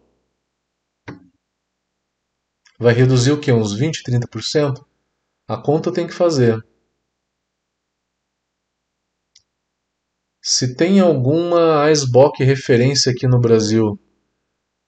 Vai 2.76 2.92
reduzir 2.92 3.30
o 3.30 3.40
que? 3.40 3.52
Uns 3.52 3.72
20, 3.72 4.02
30%? 4.02 4.84
A 5.46 5.56
conta 5.56 5.92
tem 5.92 6.08
que 6.08 6.12
fazer. 6.12 6.60
Se 10.42 10.74
tem 10.74 10.98
alguma 10.98 11.88
Icebox 11.88 12.40
referência 12.40 13.12
aqui 13.12 13.28
no 13.28 13.38
Brasil 13.38 13.96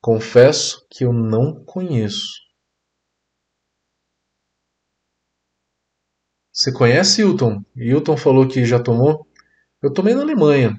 Confesso 0.02 0.84
que 0.90 1.04
eu 1.04 1.12
não 1.12 1.64
conheço. 1.64 2.42
Você 6.52 6.72
conhece 6.72 7.22
Hilton? 7.22 7.62
Hilton 7.76 8.16
falou 8.16 8.48
que 8.48 8.64
já 8.64 8.82
tomou? 8.82 9.24
Eu 9.80 9.92
tomei 9.92 10.12
na 10.12 10.22
Alemanha. 10.22 10.76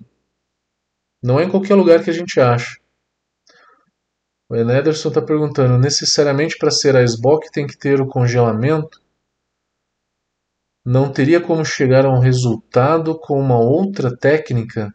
Não 1.24 1.40
é 1.40 1.46
em 1.46 1.50
qualquer 1.50 1.76
lugar 1.76 2.04
que 2.04 2.10
a 2.10 2.14
gente 2.14 2.38
acha. 2.38 2.78
O 4.50 4.58
Ederson 4.58 5.08
está 5.08 5.22
perguntando: 5.22 5.78
necessariamente 5.78 6.58
para 6.58 6.70
ser 6.70 6.98
a 6.98 7.02
SBOC 7.02 7.50
tem 7.50 7.66
que 7.66 7.78
ter 7.78 8.02
o 8.02 8.08
congelamento? 8.08 9.02
Não 10.86 11.10
teria 11.10 11.40
como 11.40 11.64
chegar 11.64 12.06
a 12.06 12.12
um 12.12 12.20
resultado 12.20 13.18
com 13.18 13.40
uma 13.40 13.58
outra 13.58 14.14
técnica? 14.16 14.94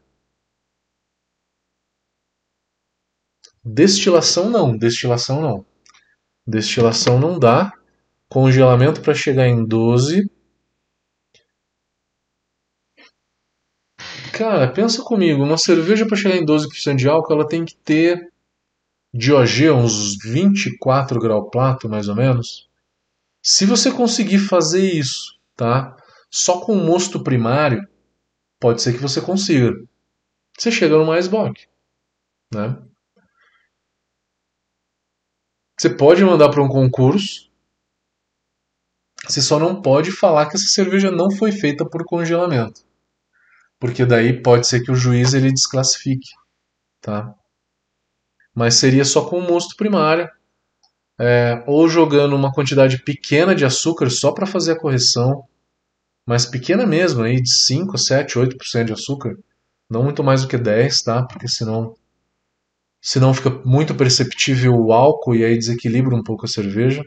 Destilação 3.71 4.49
não, 4.49 4.75
destilação 4.75 5.43
não. 5.43 5.67
Destilação 6.47 7.21
não 7.21 7.39
dá. 7.39 7.71
Congelamento 8.27 9.03
para 9.03 9.13
chegar 9.13 9.47
em 9.47 9.63
12. 9.63 10.31
Cara, 14.33 14.73
pensa 14.73 15.03
comigo, 15.03 15.43
uma 15.43 15.59
cerveja 15.59 16.07
para 16.07 16.17
chegar 16.17 16.37
em 16.37 16.47
12% 16.47 16.97
de 16.97 17.09
álcool, 17.09 17.35
ela 17.35 17.47
tem 17.47 17.65
que 17.65 17.77
ter 17.77 18.33
de 19.13 19.35
OG 19.35 19.71
uns 19.71 20.17
24 20.17 21.21
grau 21.21 21.51
plato, 21.51 21.91
mais 21.91 22.09
ou 22.09 22.17
menos. 22.17 22.71
Se 23.43 23.67
você 23.67 23.93
conseguir 23.93 24.39
fazer 24.39 24.91
isso, 24.91 25.39
tá? 25.55 25.95
Só 26.31 26.61
com 26.61 26.75
mosto 26.75 27.23
primário, 27.23 27.87
pode 28.59 28.81
ser 28.81 28.95
que 28.95 29.03
você 29.03 29.21
consiga. 29.21 29.75
Você 30.57 30.71
chega 30.71 30.97
no 30.97 31.05
mais 31.05 31.29
bock, 31.29 31.67
né? 32.55 32.79
Você 35.79 35.89
pode 35.89 36.25
mandar 36.25 36.49
para 36.49 36.63
um 36.63 36.69
concurso. 36.69 37.49
Você 39.25 39.41
só 39.41 39.61
não 39.61 39.81
pode 39.81 40.11
falar 40.11 40.47
que 40.47 40.57
essa 40.57 40.67
cerveja 40.67 41.11
não 41.11 41.31
foi 41.31 41.53
feita 41.53 41.89
por 41.89 42.05
congelamento. 42.05 42.83
Porque 43.79 44.05
daí 44.05 44.43
pode 44.43 44.67
ser 44.67 44.83
que 44.83 44.91
o 44.91 44.97
juiz 44.97 45.35
ele 45.35 45.53
desclassifique, 45.53 46.31
tá? 47.01 47.33
Mas 48.53 48.75
seria 48.75 49.05
só 49.05 49.25
com 49.29 49.41
mosto 49.41 49.77
primário, 49.77 50.29
é, 51.17 51.63
ou 51.65 51.89
jogando 51.89 52.35
uma 52.35 52.53
quantidade 52.53 53.03
pequena 53.05 53.55
de 53.55 53.65
açúcar 53.65 54.11
só 54.11 54.33
para 54.33 54.47
fazer 54.47 54.73
a 54.73 54.81
correção, 54.81 55.45
mas 56.27 56.45
pequena 56.45 56.85
mesmo, 56.85 57.23
aí 57.23 57.41
de 57.41 57.51
5, 57.53 57.97
7, 57.97 58.37
8% 58.37 58.87
de 58.87 58.93
açúcar, 58.93 59.39
não 59.89 60.03
muito 60.03 60.25
mais 60.25 60.43
do 60.43 60.49
que 60.49 60.59
10, 60.59 61.03
tá? 61.03 61.23
Porque 61.23 61.47
senão 61.47 61.97
senão 63.01 63.35
fica 63.35 63.51
muito 63.65 63.95
perceptível 63.95 64.75
o 64.75 64.93
álcool 64.93 65.35
e 65.35 65.45
aí 65.45 65.57
desequilibra 65.59 66.15
um 66.15 66.23
pouco 66.23 66.45
a 66.47 66.49
cerveja. 66.49 67.03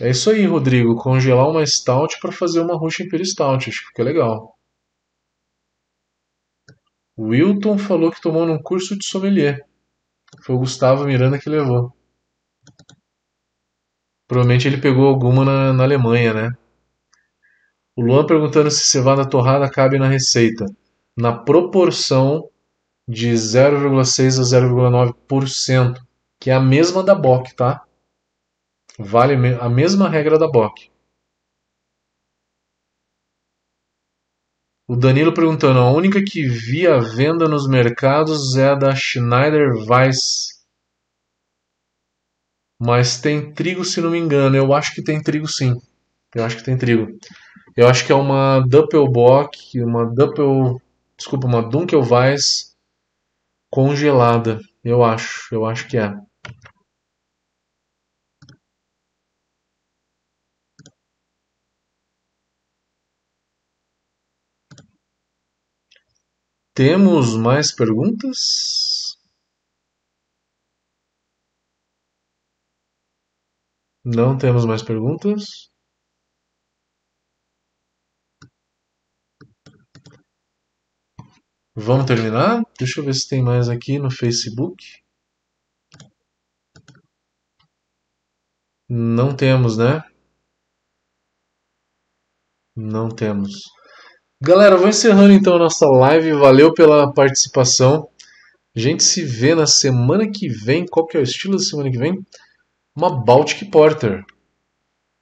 É 0.00 0.10
isso 0.10 0.30
aí, 0.30 0.46
Rodrigo. 0.46 0.94
Congelar 0.94 1.48
uma 1.50 1.66
stout 1.66 2.20
para 2.20 2.30
fazer 2.30 2.60
uma 2.60 2.76
Russian 2.76 3.06
Imperial 3.06 3.26
Stout. 3.26 3.68
Acho 3.68 3.80
que 3.80 3.86
fica 3.88 4.04
legal. 4.04 4.56
Wilton 7.18 7.76
falou 7.76 8.12
que 8.12 8.20
tomou 8.20 8.46
num 8.46 8.62
curso 8.62 8.96
de 8.96 9.04
sommelier. 9.04 9.66
Foi 10.44 10.54
o 10.54 10.58
Gustavo 10.58 11.04
Miranda 11.06 11.38
que 11.38 11.50
levou. 11.50 11.92
Provavelmente 14.28 14.68
ele 14.68 14.80
pegou 14.80 15.06
alguma 15.06 15.44
na, 15.46 15.72
na 15.72 15.84
Alemanha, 15.84 16.34
né? 16.34 16.50
O 17.96 18.02
Luan 18.02 18.26
perguntando 18.26 18.70
se 18.70 18.88
cevada 18.88 19.28
torrada 19.28 19.70
cabe 19.70 19.98
na 19.98 20.08
receita. 20.08 20.66
Na 21.16 21.36
proporção 21.36 22.50
de 23.06 23.30
0,6 23.32 24.40
a 24.40 24.42
0,9%, 24.42 26.02
que 26.40 26.50
é 26.50 26.54
a 26.54 26.60
mesma 26.60 27.04
da 27.04 27.14
BOC, 27.14 27.54
tá? 27.54 27.84
Vale 28.98 29.34
a 29.60 29.68
mesma 29.68 30.08
regra 30.08 30.38
da 30.38 30.48
BOC. 30.48 30.90
O 34.86 34.96
Danilo 34.96 35.32
perguntando, 35.32 35.78
a 35.78 35.90
única 35.90 36.22
que 36.22 36.46
vi 36.46 36.82
venda 37.16 37.48
nos 37.48 37.66
mercados 37.68 38.56
é 38.56 38.68
a 38.68 38.74
da 38.74 38.94
Schneider 38.94 39.70
Weiss. 39.88 40.62
Mas 42.78 43.20
tem 43.20 43.54
trigo, 43.54 43.84
se 43.84 44.00
não 44.00 44.10
me 44.10 44.18
engano. 44.18 44.56
Eu 44.56 44.74
acho 44.74 44.94
que 44.94 45.02
tem 45.02 45.22
trigo 45.22 45.48
sim. 45.48 45.72
Eu 46.34 46.44
acho 46.44 46.58
que 46.58 46.64
tem 46.64 46.76
trigo. 46.76 47.06
Eu 47.76 47.88
acho 47.88 48.06
que 48.06 48.12
é 48.12 48.14
uma 48.14 48.60
Doppelbock, 48.60 49.80
uma 49.82 50.06
Doppel. 50.06 50.80
Desculpa, 51.16 51.46
uma 51.46 51.62
Dunkelweiss 51.62 52.76
congelada. 53.70 54.60
Eu 54.84 55.04
acho, 55.04 55.54
eu 55.54 55.66
acho 55.66 55.88
que 55.88 55.98
é. 55.98 56.14
Temos 66.72 67.36
mais 67.36 67.72
perguntas? 67.72 68.38
Não 74.02 74.38
temos 74.38 74.64
mais 74.64 74.82
perguntas? 74.82 75.68
Vamos 81.76 82.06
terminar? 82.06 82.62
Deixa 82.78 83.00
eu 83.00 83.04
ver 83.04 83.14
se 83.14 83.28
tem 83.28 83.42
mais 83.42 83.68
aqui 83.68 83.98
no 83.98 84.08
Facebook. 84.08 85.02
Não 88.88 89.34
temos, 89.34 89.76
né? 89.76 90.04
Não 92.76 93.08
temos. 93.08 93.50
Galera, 94.40 94.76
vou 94.76 94.88
encerrando 94.88 95.32
então 95.32 95.56
a 95.56 95.58
nossa 95.58 95.86
live. 95.86 96.34
Valeu 96.34 96.72
pela 96.72 97.12
participação. 97.12 98.08
A 98.76 98.78
gente 98.78 99.02
se 99.02 99.24
vê 99.24 99.54
na 99.54 99.66
semana 99.66 100.30
que 100.30 100.48
vem. 100.48 100.86
Qual 100.86 101.06
que 101.06 101.16
é 101.16 101.20
o 101.20 101.24
estilo 101.24 101.56
da 101.56 101.62
semana 101.62 101.90
que 101.90 101.98
vem? 101.98 102.24
Uma 102.94 103.24
Baltic 103.24 103.68
Porter. 103.68 104.22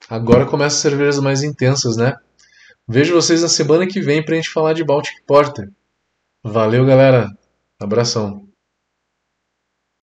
Agora 0.07 0.45
começa 0.45 0.77
as 0.77 0.83
cervejas 0.83 1.19
mais 1.19 1.43
intensas, 1.43 1.97
né? 1.97 2.15
Vejo 2.87 3.15
vocês 3.15 3.41
na 3.41 3.49
semana 3.49 3.87
que 3.87 4.01
vem 4.03 4.23
pra 4.23 4.35
gente 4.35 4.51
falar 4.51 4.75
de 4.75 4.85
Baltic 4.85 5.25
Porter. 5.27 5.71
Valeu, 6.45 6.85
galera. 6.87 7.37
Abração. 7.81 8.52